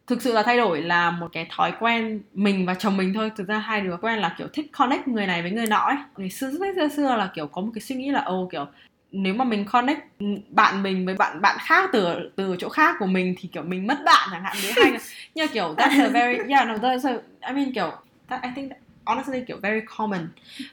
[0.07, 3.31] thực sự là thay đổi là một cái thói quen mình và chồng mình thôi.
[3.35, 5.97] Thực ra hai đứa quen là, kiểu, thích connect người này với người nọ ấy.
[6.17, 8.65] Ngày xưa rất xưa xưa là, kiểu, có một cái suy nghĩ là ô kiểu
[9.11, 9.99] nếu mà mình connect
[10.49, 13.87] bạn mình với bạn bạn khác từ từ chỗ khác của mình thì kiểu mình
[13.87, 14.57] mất bạn chẳng hạn.
[14.63, 14.99] Đấy hay
[15.35, 17.13] như kiểu that's a very yeah no that's a,
[17.47, 17.91] I mean kiểu
[18.27, 20.27] that, I think that, honestly kiểu very common.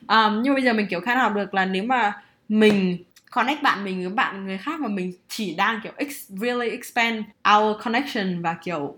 [0.09, 2.13] Um, nhưng mà bây giờ mình kiểu khá học được là nếu mà
[2.49, 2.99] mình
[3.31, 7.25] connect bạn mình với bạn người khác mà mình chỉ đang kiểu ex, really expand
[7.57, 8.97] our connection và kiểu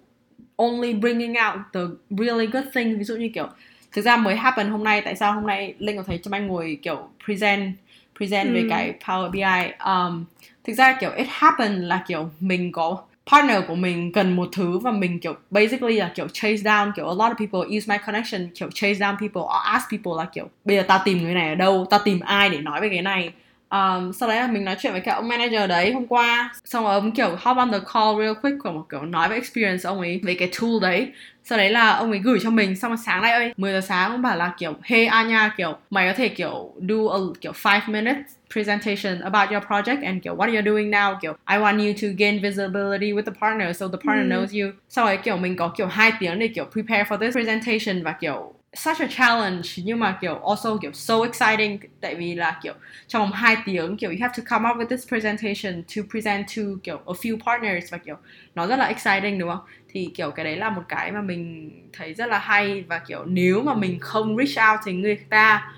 [0.57, 1.81] only bringing out the
[2.11, 3.49] really good things ví dụ như kiểu
[3.93, 6.47] thực ra mới happen hôm nay tại sao hôm nay linh có thấy cho anh
[6.47, 7.73] ngồi kiểu present
[8.19, 8.55] present ừ.
[8.55, 10.25] về cái Power BI um,
[10.65, 12.99] thực ra kiểu it happened là kiểu mình có
[13.31, 17.09] partner của mình cần một thứ và mình kiểu basically là kiểu chase down kiểu
[17.09, 20.25] a lot of people use my connection kiểu chase down people or ask people là
[20.33, 21.87] kiểu bây giờ tao tìm người này ở đâu?
[21.91, 23.33] Tao tìm ai để nói về cái này
[23.71, 26.51] um, sau đấy là mình nói chuyện với cả ông manager đấy hôm qua.
[26.65, 29.37] Xong rồi ông kiểu hop on the call real quick của một kiểu nói về
[29.37, 31.13] experience ông ấy về cái tool đấy.
[31.45, 33.81] Sau đấy là ông ấy gửi cho mình xong rồi sáng nay ơi 10 giờ
[33.81, 37.53] sáng ông bảo là kiểu hey Anya kiểu mày có thể kiểu do a kiểu
[37.65, 41.79] 5 minutes presentation about your project and kiểu what you're doing now kiểu I want
[41.87, 44.31] you to gain visibility with the partner so the partner mm.
[44.31, 44.73] knows you.
[44.89, 48.13] Sau đấy kiểu mình có kiểu hai tiếng để kiểu prepare for this presentation và
[48.13, 52.75] kiểu such a challenge, nhưng mà kiểu also kiểu so exciting, tại vì là kiểu
[53.07, 56.47] trong vòng 2 tiếng, kiểu you have to come up with this presentation to present
[56.57, 58.17] to kiểu a few partners và kiểu
[58.55, 59.61] nó rất là exciting, đúng không?
[59.89, 63.25] Thì kiểu cái đấy là một cái mà mình thấy rất là hay và kiểu
[63.25, 65.73] nếu mà mình không reach out thì người ta,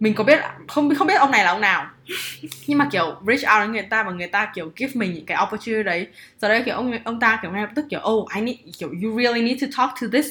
[0.00, 1.90] mình có biết, không không biết ông này là ông nào.
[2.66, 5.26] Nhưng mà kiểu reach out đến người ta và người ta kiểu give mình những
[5.26, 6.06] cái opportunity đấy.
[6.38, 8.88] Sau đấy kiểu ông ông ta kiểu ngay lập tức kiểu oh I need, kiểu
[9.02, 10.28] you really need to talk to this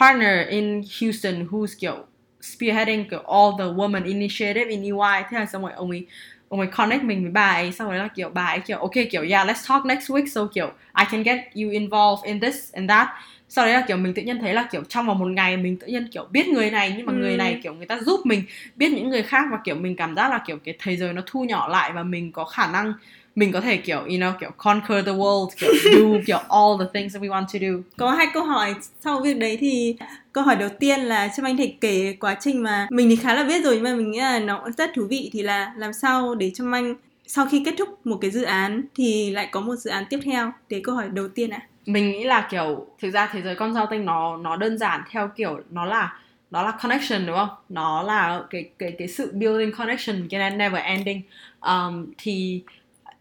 [0.00, 2.04] partner in Houston who's kiểu
[2.40, 6.06] spearheading kiểu all the woman initiative in EY thế là xong rồi ông ấy
[6.48, 8.92] ông ấy connect mình với bà ấy xong rồi là kiểu bà ấy kiểu ok
[9.10, 12.72] kiểu yeah let's talk next week so kiểu I can get you involved in this
[12.72, 13.08] and that
[13.48, 15.76] sau đấy là kiểu mình tự nhiên thấy là kiểu trong vòng một ngày mình
[15.76, 17.16] tự nhiên kiểu biết người này nhưng mà ừ.
[17.16, 18.42] người này kiểu người ta giúp mình
[18.76, 21.22] biết những người khác và kiểu mình cảm giác là kiểu cái thế giới nó
[21.26, 22.92] thu nhỏ lại và mình có khả năng
[23.36, 26.86] mình có thể kiểu you know kiểu conquer the world kiểu do kiểu all the
[26.94, 27.82] things that we want to do.
[27.96, 29.96] Có hai câu hỏi sau việc đấy thì
[30.32, 33.34] câu hỏi đầu tiên là cho anh thể kể quá trình mà mình thì khá
[33.34, 35.30] là biết rồi nhưng mà mình nghĩ là nó cũng rất thú vị.
[35.32, 36.94] Thì là làm sao để cho anh
[37.26, 40.20] sau khi kết thúc một cái dự án thì lại có một dự án tiếp
[40.24, 40.52] theo?
[40.68, 41.58] Để câu hỏi đầu tiên ạ.
[41.62, 41.68] À.
[41.86, 45.60] mình nghĩ là kiểu thực ra thế giới consulting nó nó đơn giản theo kiểu
[45.70, 46.18] nó là
[46.50, 47.48] nó là connection đúng không?
[47.68, 51.22] Nó là cái cái cái sự building connection cái never ending.
[51.60, 52.62] Um, thì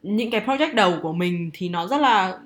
[0.06, 2.38] những cái project đầu của mình thì nó rất là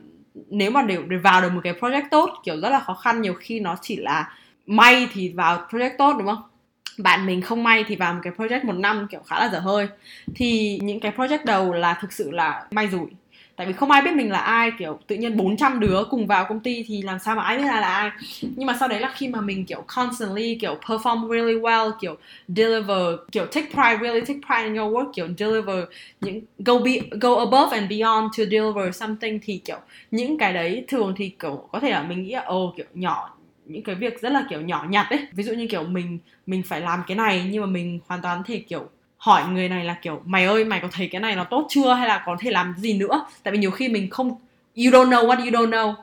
[0.50, 3.22] nếu mà để, để vào được một cái project tốt kiểu rất là khó khăn
[3.22, 4.34] nhiều khi nó chỉ là
[4.66, 6.42] may thì vào project tốt đúng không?
[6.98, 9.60] Bạn mình không may thì vào một cái project một năm kiểu khá là dở
[9.60, 9.88] hơi.
[10.36, 13.08] Thì những cái project đầu là thực sự là may rủi
[13.60, 16.46] tại vì không ai biết mình là ai kiểu tự nhiên 400 đứa cùng vào
[16.50, 18.12] công ty thì làm sao mà ai biết là là ai.
[18.42, 22.18] Nhưng mà sau đấy là khi mà mình kiểu constantly kiểu perform really well kiểu
[22.48, 25.84] deliver kiểu take pride really take pride in your work kiểu deliver
[26.22, 26.92] những go be
[27.22, 29.78] go above and beyond to deliver something thì kiểu
[30.12, 32.86] những cái đấy thường thì kiểu có thể là mình nghĩ là ồ oh, kiểu
[32.94, 33.36] nhỏ
[33.66, 35.20] những cái việc rất là kiểu nhỏ nhặt ấy.
[35.32, 38.44] Ví dụ như kiểu mình mình phải làm cái này nhưng mà mình hoàn toàn
[38.44, 38.90] thể kiểu
[39.20, 41.94] hỏi người này là kiểu mày ơi mày có thấy cái này nó tốt chưa?
[41.94, 43.26] Hay là có thể làm gì nữa?
[43.44, 44.30] Tại vì nhiều khi mình không
[44.76, 45.94] you don't know what you don't know.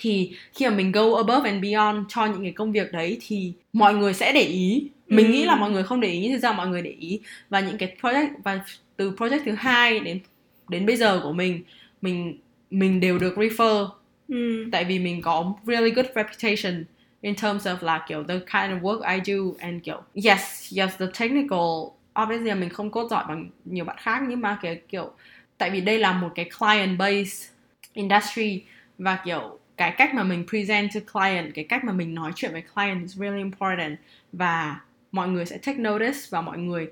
[0.00, 3.52] Thì khi mà mình go above and beyond cho những cái công việc đấy thì
[3.72, 4.88] mọi người sẽ để ý.
[5.08, 5.32] Mình ừ.
[5.32, 7.20] nghĩ là mọi người không để ý thực ra mọi người để ý.
[7.50, 8.60] Và những cái project và
[8.96, 10.20] từ project thứ hai đến
[10.68, 11.62] đến bây giờ của mình
[12.02, 12.38] mình
[12.70, 13.88] mình đều được refer.
[14.28, 14.68] Ừ.
[14.72, 16.84] tại vì mình có really good reputation
[17.20, 20.90] in terms of là kiểu the kind of work I do and kiểu yes yes
[20.98, 25.10] the technical obviously mình không cốt giỏi bằng nhiều bạn khác nhưng mà cái kiểu
[25.58, 27.48] tại vì đây là một cái client base
[27.92, 28.62] industry
[28.98, 32.52] và kiểu cái cách mà mình present to client cái cách mà mình nói chuyện
[32.52, 33.98] với client is really important
[34.32, 34.80] và
[35.12, 36.90] mọi người sẽ take notice và mọi người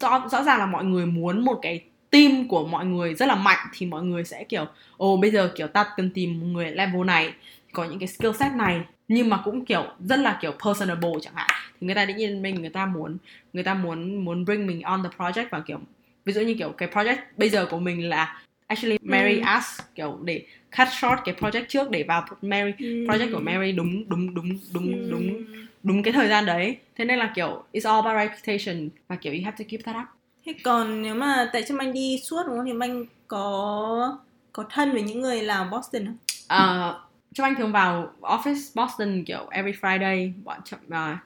[0.00, 3.34] rõ, rõ ràng là mọi người muốn một cái team của mọi người rất là
[3.34, 6.70] mạnh thì mọi người sẽ kiểu ồ bây giờ kiểu ta cần tìm một người
[6.70, 7.34] level này
[7.72, 11.34] có những cái skill set này nhưng mà cũng kiểu rất là kiểu personable chẳng
[11.36, 11.50] hạn
[11.80, 13.16] thì người ta định nhiên mình người ta muốn
[13.52, 15.78] người ta muốn muốn bring mình on the project và kiểu
[16.24, 19.46] ví dụ như kiểu cái project bây giờ của mình là actually Mary mm.
[19.46, 20.46] asked kiểu để
[20.76, 23.10] cut short cái project trước để vào Mary mm.
[23.10, 25.10] project của Mary đúng đúng đúng đúng mm.
[25.10, 25.44] đúng
[25.82, 29.32] đúng cái thời gian đấy thế nên là kiểu it's all about reputation và kiểu
[29.32, 30.08] you have to keep that up
[30.46, 34.18] thế còn nếu mà tại cho anh đi suốt đúng không thì anh có
[34.52, 36.16] có thân với những người làm Boston không?
[36.44, 36.96] Uh,
[37.34, 41.18] Trâm Anh thường vào office Boston kiểu every Friday bọn Trâm uh,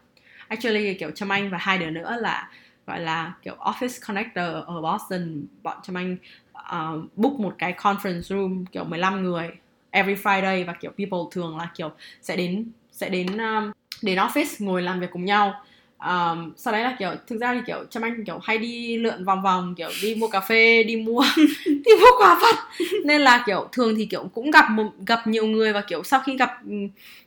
[0.48, 2.50] actually kiểu Trâm Anh và hai đứa nữa là
[2.86, 5.46] gọi là kiểu office connector ở Boston.
[5.62, 6.16] Bọn Trâm Anh
[6.54, 9.50] uh, book một cái conference room kiểu 15 người
[9.90, 11.90] every Friday và kiểu people thường là kiểu
[12.22, 15.62] sẽ đến sẽ đến um, đến office ngồi làm việc cùng nhau
[15.98, 19.24] um, sau đấy là kiểu thực ra thì kiểu Trâm Anh kiểu hay đi lượn
[19.24, 21.24] vòng vòng kiểu đi mua cà phê đi mua
[21.66, 22.56] đi mua quà vặt.
[23.04, 26.20] Nên là kiểu thường thì kiểu cũng gặp một gặp nhiều người và kiểu sau
[26.26, 26.50] khi gặp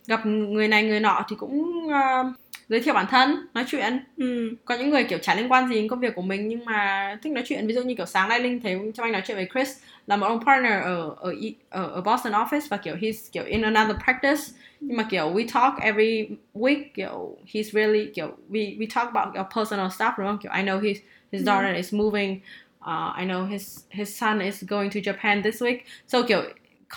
[0.08, 2.36] gặp người này người nọ thì cũng uh,
[2.72, 4.00] giới thiệu bản thân nói chuyện.
[4.18, 4.56] Ừ.
[4.66, 7.18] có những người kiểu chả liên quan gì đến công việc của mình nhưng mà
[7.24, 7.68] thích nói chuyện.
[7.68, 10.18] Ví dụ như kiểu sáng nay linh thấy Trâm Anh nói chuyện với Chris là
[10.18, 11.34] một ông partner ở ở
[11.70, 14.42] ở, ở Boston office và kiểu he's kiểu in another practice.
[14.80, 19.36] Nhưng mà kiểu we talk every week kiểu he's really kiểu we we talk about
[19.36, 20.38] your personal stuff đúng không?
[20.44, 20.98] Kiểu I know his
[21.32, 22.40] his daughter is moving
[22.80, 25.78] uh, I know his his son is going to Japan this week.
[26.08, 26.42] So kiểu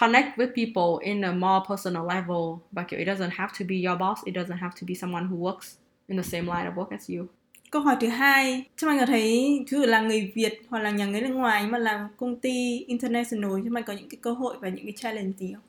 [0.01, 2.59] connect with people in a more personal level.
[2.73, 4.25] Và kiểu it doesn't have to be your boss.
[4.25, 5.77] It doesn't have to be someone who works
[6.09, 7.27] in the same line of work as you.
[7.71, 9.23] Câu hỏi thứ hai, cho anh có thấy
[9.71, 12.85] ví dụ là người Việt hoặc là nhà người nước ngoài mà làm công ty
[12.87, 15.63] international cho anh có những cái cơ hội và những cái challenge gì không?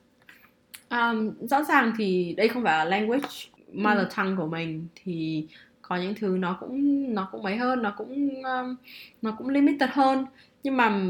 [0.90, 3.28] Um, rõ ràng thì đây không phải là language
[3.74, 4.10] mother ừ.
[4.16, 4.88] tongue của mình.
[4.96, 5.46] Thì
[5.82, 8.76] có những thứ nó cũng nó cũng mấy hơn nó cũng um,
[9.22, 10.26] nó cũng limited hơn
[10.66, 11.02] nhưng mà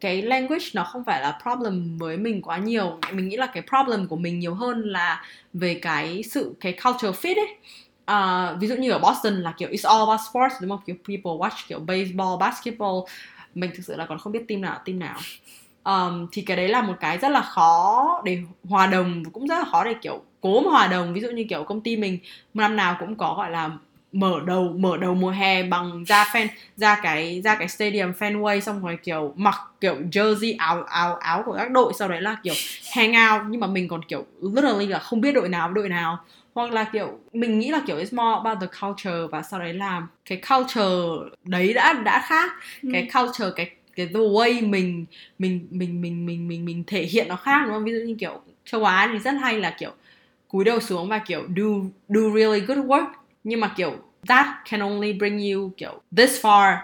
[0.00, 2.98] cái language nó không phải là problem với mình quá nhiều.
[3.12, 7.10] Mình nghĩ là cái problem của mình nhiều hơn là về cái sự cái culture
[7.10, 7.56] fit ấy.
[8.10, 10.80] Uh, ví dụ như ở Boston là kiểu it's all about sports đúng không?
[10.86, 12.96] Kiểu people watch kiểu baseball basketball.
[13.54, 15.18] Mình thực sự là còn không biết team nào team nào.
[15.84, 18.38] Um, thì cái đấy là một cái rất là khó để
[18.68, 21.14] hòa đồng cũng rất là khó để kiểu cố mà hòa đồng.
[21.14, 22.18] Ví dụ như kiểu công ty mình
[22.54, 23.70] năm nào cũng có gọi là
[24.12, 26.46] mở đầu mở đầu mùa hè bằng ra fan
[26.76, 31.42] ra cái ra cái stadium fanway xong rồi kiểu mặc kiểu jersey áo áo áo
[31.46, 32.54] của các đội sau đấy là kiểu
[32.92, 35.88] hang out nhưng mà mình còn kiểu literally là không biết đội nào với đội
[35.88, 36.18] nào.
[36.54, 39.74] Hoặc là kiểu mình nghĩ là kiểu it's more about the culture và sau đấy
[39.74, 42.52] là cái culture đấy đã đã khác.
[42.82, 42.88] Ừ.
[42.92, 45.06] cái culture cái cái the way mình
[45.38, 47.84] mình mình mình mình mình mình thể hiện nó khác đúng không?
[47.84, 49.90] Ví dụ như kiểu châu Á thì rất hay là kiểu
[50.48, 51.64] cúi đầu xuống và kiểu do
[52.08, 53.06] do really good work
[53.44, 53.96] nhưng mà kiểu
[54.28, 56.76] that can only bring you kiểu this far.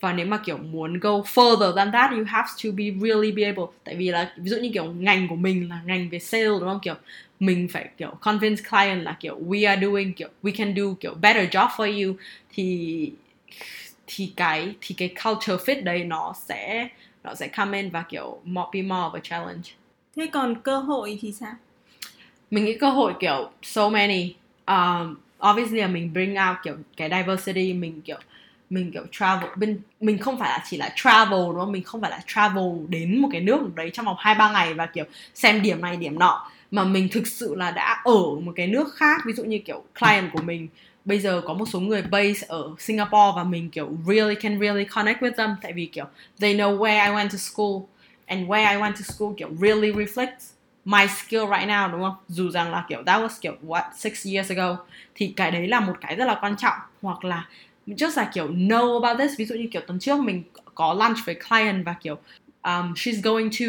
[0.00, 3.42] Và nếu mà kiểu muốn go further than that you have to be really be
[3.44, 3.64] able.
[3.84, 6.68] Tại vì là ví dụ như kiểu ngành của mình là ngành về sale đúng
[6.68, 6.80] không?
[6.82, 6.94] Kiểu
[7.40, 11.14] mình phải kiểu convince client là kiểu we are doing kiểu we can do kiểu
[11.14, 12.16] better job for you
[12.54, 13.12] thì
[14.06, 16.88] thì cái thì cái culture fit đấy nó sẽ
[17.24, 19.70] nó sẽ come in và kiểu more, be more of a challenge.
[20.16, 21.52] Thế còn cơ hội thì sao?
[22.50, 24.34] Mình nghĩ cơ hội kiểu so many.
[24.66, 25.16] Um,
[25.50, 28.18] obviously là mình bring out kiểu cái diversity, mình kiểu
[28.70, 31.72] mình kiểu travel, bên, mình không phải là chỉ là travel, đúng không?
[31.72, 34.74] Mình không phải là travel đến một cái nước đấy trong vòng hai ba ngày
[34.74, 36.50] và kiểu xem điểm này, điểm nọ.
[36.70, 39.84] Mà mình thực sự là đã ở một cái nước khác, ví dụ như kiểu
[40.00, 40.68] client của mình.
[41.04, 44.84] Bây giờ có một số người base ở Singapore và mình kiểu really, can really
[44.84, 45.50] connect with them.
[45.62, 46.04] Tại vì kiểu
[46.40, 47.82] they know where I went to school
[48.26, 50.55] and where I went to school kiểu really reflects
[50.86, 52.14] my skill right now đúng không?
[52.28, 54.76] Dù rằng là kiểu that was kiểu what six years ago
[55.14, 56.74] thì cái đấy là một cái rất là quan trọng.
[57.02, 57.46] Hoặc là
[57.86, 59.38] just là kiểu know about this.
[59.38, 60.42] Ví dụ như kiểu tuần trước mình
[60.74, 62.14] có lunch với client và kiểu
[62.62, 63.66] um, she's going to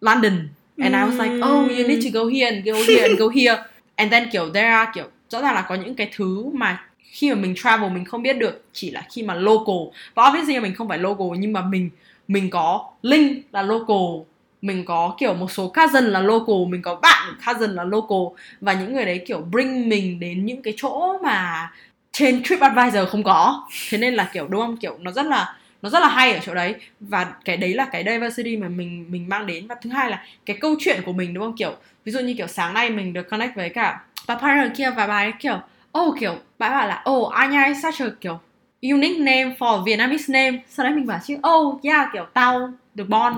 [0.00, 0.48] London.
[0.78, 3.28] And I was like oh you need to go here and go here and go
[3.28, 3.62] here.
[3.96, 7.30] And then kiểu there are kiểu rõ ràng là có những cái thứ mà khi
[7.30, 9.76] mà mình travel mình không biết được chỉ là khi mà local.
[10.14, 11.90] Và obviously mình không phải local nhưng mà mình
[12.28, 14.29] mình có link là local
[14.62, 18.42] mình có, kiểu, một số cousin là local, mình có bạn cousin là local.
[18.60, 21.70] Và những người đấy, kiểu, bring mình đến những cái chỗ mà
[22.12, 23.68] trên TripAdvisor không có.
[23.90, 24.76] Thế nên là, kiểu, đúng không?
[24.76, 26.74] Kiểu, nó rất là, nó rất là hay ở chỗ đấy.
[27.00, 29.66] Và cái đấy là cái diversity mà mình mình mang đến.
[29.66, 31.56] Và thứ hai là cái câu chuyện của mình, đúng không?
[31.56, 31.72] Kiểu,
[32.04, 35.06] ví dụ như, kiểu, sáng nay mình được connect với cả bà partner kia, và
[35.06, 35.58] bà ấy, kiểu
[35.98, 38.40] oh kiểu, bà ấy bảo là oh Anya is such a, kiểu,
[38.82, 40.62] unique name for Vietnamese name.
[40.68, 43.34] Sau đấy mình bảo chứ oh yeah, kiểu, tao được born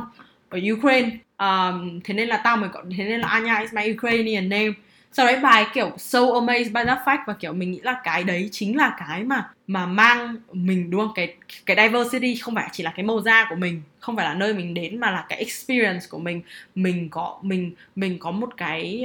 [0.53, 1.11] ở Ukraine.
[1.38, 4.72] Um, thế nên là tao mới có thế nên là Anya is my Ukrainian name.
[5.12, 8.24] Sau đấy bài kiểu so amazed by that fact và kiểu mình nghĩ là cái
[8.24, 11.12] đấy chính là cái mà mà mang mình đúng không?
[11.14, 11.34] Cái
[11.66, 14.55] cái diversity không phải chỉ là cái màu da của mình không phải là nơi
[14.55, 16.42] mình đến mà là cái experience của mình.
[16.74, 19.05] Mình có mình mình có một cái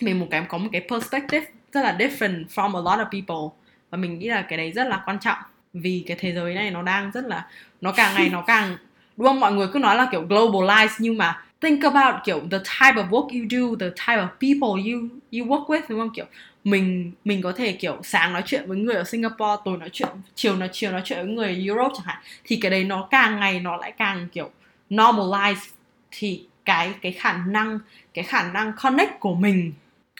[0.00, 3.58] mình một cái có một cái perspective rất là different from a lot of people.
[3.90, 5.38] Và mình nghĩ là cái đấy rất là quan trọng
[5.72, 7.46] vì cái thế giới này nó đang rất là
[7.80, 8.76] nó càng ngày nó càng
[9.18, 9.40] đúng không?
[9.40, 13.08] Mọi người cứ nói là kiểu globalize nhưng mà think about kiểu the type of
[13.08, 15.00] work you do the type of people you
[15.32, 16.10] you work with đúng không?
[16.14, 16.24] Kiểu
[16.64, 20.08] mình mình có thể kiểu sáng nói chuyện với người ở Singapore tối nói chuyện
[20.34, 22.16] chiều nói chiều nói chuyện với người ở Europe chẳng hạn.
[22.44, 24.50] Thì cái đấy nó càng ngày nó lại càng kiểu
[24.90, 25.68] normalize.
[26.10, 27.78] Thì cái cái khả năng
[28.14, 29.72] cái khả năng connect của mình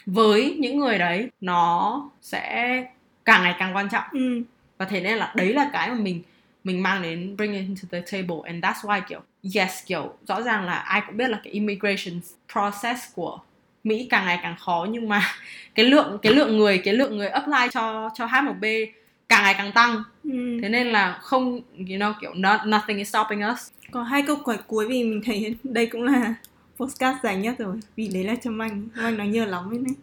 [0.05, 2.83] với những người đấy nó sẽ
[3.25, 4.03] càng ngày càng quan trọng.
[4.11, 4.43] Ừ.
[4.77, 6.21] và thế nên là đấy là cái mà mình
[6.69, 9.19] mình mang đến bring it into the table and that's why kiểu
[9.55, 12.19] yes kiểu rõ ràng là ai cũng biết là cái immigration
[12.53, 13.39] process của
[13.83, 15.21] Mỹ càng ngày càng khó nhưng mà
[15.75, 18.87] cái lượng cái lượng người cái lượng người apply cho cho H1B
[19.29, 20.03] càng ngày càng tăng.
[20.23, 20.59] Ừ.
[20.61, 23.59] thế nên là không you know kiểu not, nothing is stopping us.
[23.91, 26.35] Có hai câu hỏi cuối vì mình thấy đây cũng là
[26.77, 28.87] postcard dài nhất rồi vì đấy là Trâm Anh.
[28.95, 29.95] Trâm Anh nói nhiều lắm ấy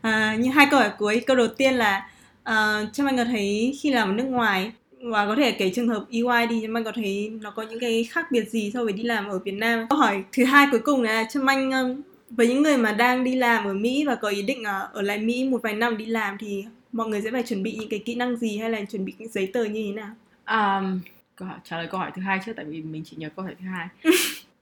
[0.00, 2.08] à, như hai câu hỏi cuối câu đầu tiên là
[2.50, 5.88] uh, Trâm Anh có thấy khi làm ở nước ngoài và có thể kể trường
[5.88, 8.84] hợp EY đi Trâm Anh có thấy nó có những cái khác biệt gì so
[8.84, 9.86] với đi làm ở Việt Nam?
[9.90, 13.24] Câu hỏi thứ hai cuối cùng là Trâm Anh um, với những người mà đang
[13.24, 15.96] đi làm ở Mỹ và có ý định uh, ở lại Mỹ một vài năm
[15.96, 18.70] đi làm thì mọi người sẽ phải chuẩn bị những cái kỹ năng gì hay
[18.70, 20.14] là chuẩn bị những giấy tờ như thế nào?
[20.46, 21.00] Um,
[21.36, 23.44] câu hỏi, trả lời câu hỏi thứ hai trước tại vì mình chỉ nhớ câu
[23.44, 23.88] hỏi thứ hai.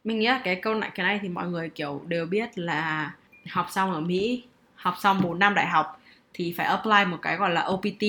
[0.05, 3.13] Mình nghĩ là cái câu này cái này thì mọi người kiểu đều biết là
[3.51, 4.43] học xong ở Mỹ
[4.75, 6.01] học xong một năm đại học
[6.35, 8.03] thì phải apply một cái gọi là OPT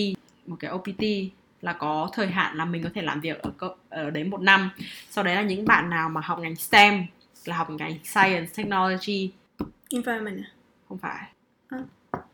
[0.46, 1.04] một cái OPT
[1.66, 3.52] là có thời hạn là mình có thể làm việc ở
[3.90, 4.70] ở đấy một năm.
[5.10, 7.06] Sau đấy là những bạn nào mà học ngành STEM
[7.46, 9.32] là học ngành Science Technology.
[9.90, 10.48] Environment à?
[10.90, 11.28] không phải.
[11.70, 11.78] À,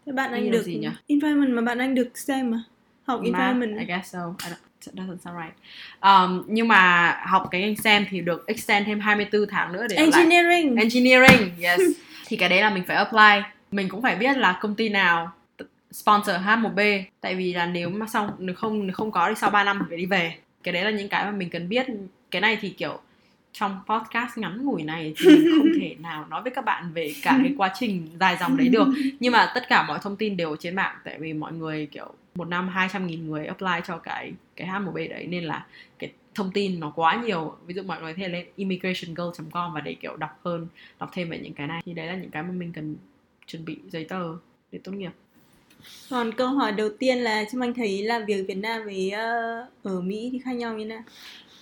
[0.06, 0.88] thế bạn anh được gì nhỉ?
[1.08, 2.64] Environment mà bạn anh được STEM mà.
[3.04, 3.80] Học Math, environment.
[3.80, 4.20] I guess so.
[4.20, 5.56] I don't, doesn't sound right.
[6.02, 9.96] Um, nhưng mà học cái ngành STEM thì được extend thêm 24 tháng nữa để
[9.96, 10.84] engineering lại.
[10.84, 11.80] engineering yes.
[12.28, 13.50] Thì cái đấy là mình phải apply.
[13.72, 15.32] Mình cũng phải biết là công ty nào
[15.92, 19.50] sponsor H1B tại vì là nếu mà xong nếu không nếu không có thì sau
[19.50, 20.36] 3 năm phải đi về.
[20.64, 21.86] Cái đấy là những cái mà mình cần biết.
[22.32, 23.00] Cái này thì, kiểu,
[23.54, 27.40] trong podcast ngắn ngủi này thì không thể nào nói với các bạn về cả
[27.44, 28.88] cái quá trình dài dòng đấy được.
[29.20, 30.96] Nhưng mà tất cả mọi thông tin đều trên mạng.
[31.04, 35.10] Tại vì mọi người, kiểu, một năm 200 nghìn người apply cho cái cái H1B
[35.10, 35.28] đấy.
[35.28, 35.66] Nên là
[36.00, 37.56] cái thông tin nó quá nhiều.
[37.66, 40.68] Ví dụ mọi người thể lên immigrationgirl.com và để, kiểu, đọc hơn,
[41.00, 41.82] đọc thêm về những cái này.
[41.86, 42.96] Thì đấy là những cái mà mình cần
[43.48, 44.36] chuẩn bị giấy tờ
[44.72, 45.12] để tốt nghiệp
[46.10, 49.84] còn câu hỏi đầu tiên là cho anh thấy là việc Việt Nam với uh,
[49.84, 51.04] ở Mỹ thì khác nhau như nào?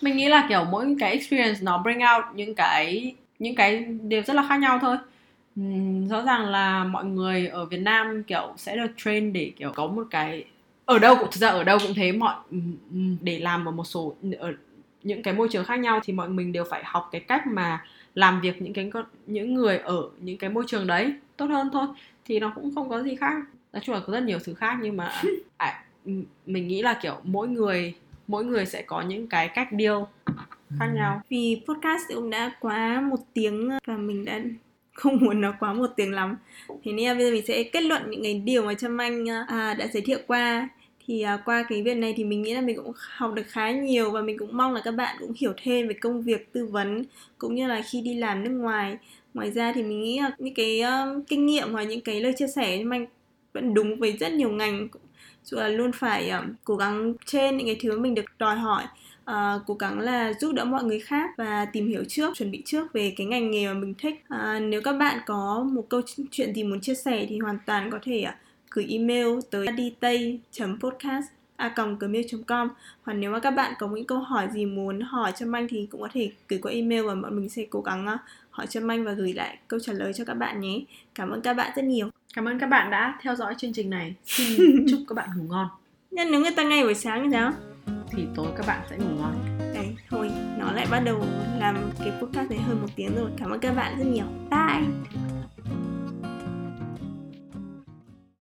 [0.02, 4.22] Mình nghĩ là kiểu mỗi cái experience nó bring out những cái những cái điều
[4.22, 4.98] rất là khác nhau thôi.
[5.62, 9.72] Uhm, rõ ràng là mọi người ở Việt Nam kiểu sẽ được train để kiểu
[9.76, 10.46] có một cái
[10.86, 12.36] ở đâu cũng thực ra ở đâu cũng thế mọi
[13.22, 14.54] để làm ở một số ở
[15.04, 17.86] những cái môi trường khác nhau thì mọi mình đều phải học cái cách mà
[18.16, 18.92] làm việc những cái
[19.28, 21.88] những người ở những cái môi trường đấy tốt hơn thôi
[22.26, 23.36] thì nó cũng không có gì khác
[23.74, 25.12] nói chung là có rất nhiều thứ khác nhưng mà
[25.58, 25.84] à,
[26.46, 27.94] mình nghĩ là kiểu mỗi người
[28.30, 29.98] mỗi người sẽ có những cái cách deal
[30.80, 30.96] khác ừ.
[30.96, 31.22] nhau.
[31.30, 34.42] Vì podcast cũng đã quá một tiếng và mình đã
[34.94, 36.38] không muốn nó quá một tiếng lắm.
[36.84, 39.74] Thế nên bây giờ mình sẽ kết luận những cái điều mà trâm anh à,
[39.74, 40.70] đã giới thiệu qua.
[41.06, 43.72] Thì à, qua cái việc này thì mình nghĩ là mình cũng học được khá
[43.72, 46.66] nhiều và mình cũng mong là các bạn cũng hiểu thêm về công việc tư
[46.66, 47.04] vấn
[47.38, 48.98] cũng như là khi đi làm nước ngoài.
[49.34, 52.34] Ngoài ra thì mình nghĩ là những cái uh, kinh nghiệm và những cái lời
[52.38, 53.06] chia sẻ của anh
[53.54, 54.88] vẫn đúng với rất nhiều ngành.
[55.44, 58.84] Dù là luôn phải uh, cố gắng trên những cái thứ mình được đòi hỏi
[59.32, 62.62] uh, cố gắng là giúp đỡ mọi người khác và tìm hiểu trước chuẩn bị
[62.66, 64.16] trước về cái ngành nghề mà mình thích.
[64.34, 67.92] Uh, nếu các bạn có một câu chuyện gì muốn chia sẻ thì hoàn toàn
[67.92, 68.36] có thể uh,
[68.72, 70.40] gửi email tới ditay
[70.80, 71.26] podcast
[71.60, 72.70] a gmail.com
[73.04, 75.88] hoặc nếu mà các bạn có những câu hỏi gì muốn hỏi cho anh thì
[75.92, 78.20] cũng có thể gửi qua email và bọn mình sẽ cố gắng uh,
[78.60, 80.82] hỏi cho Manh và gửi lại câu trả lời cho các bạn nhé.
[81.16, 82.10] Cảm ơn các bạn rất nhiều.
[82.34, 84.16] Cảm ơn các bạn đã theo dõi chương trình này.
[84.26, 85.68] Xin chúc các bạn ngủ ngon.
[86.12, 87.52] Nhưng nếu người ta ngay buổi sáng thì sao?
[88.12, 89.36] Thì tối các bạn sẽ ngủ ngon.
[89.76, 91.26] Đấy, thôi, nó lại bắt đầu
[91.60, 93.30] làm cái podcast này hơn một tiếng rồi.
[93.38, 94.26] Cảm ơn các bạn rất nhiều.
[94.52, 95.39] Bye!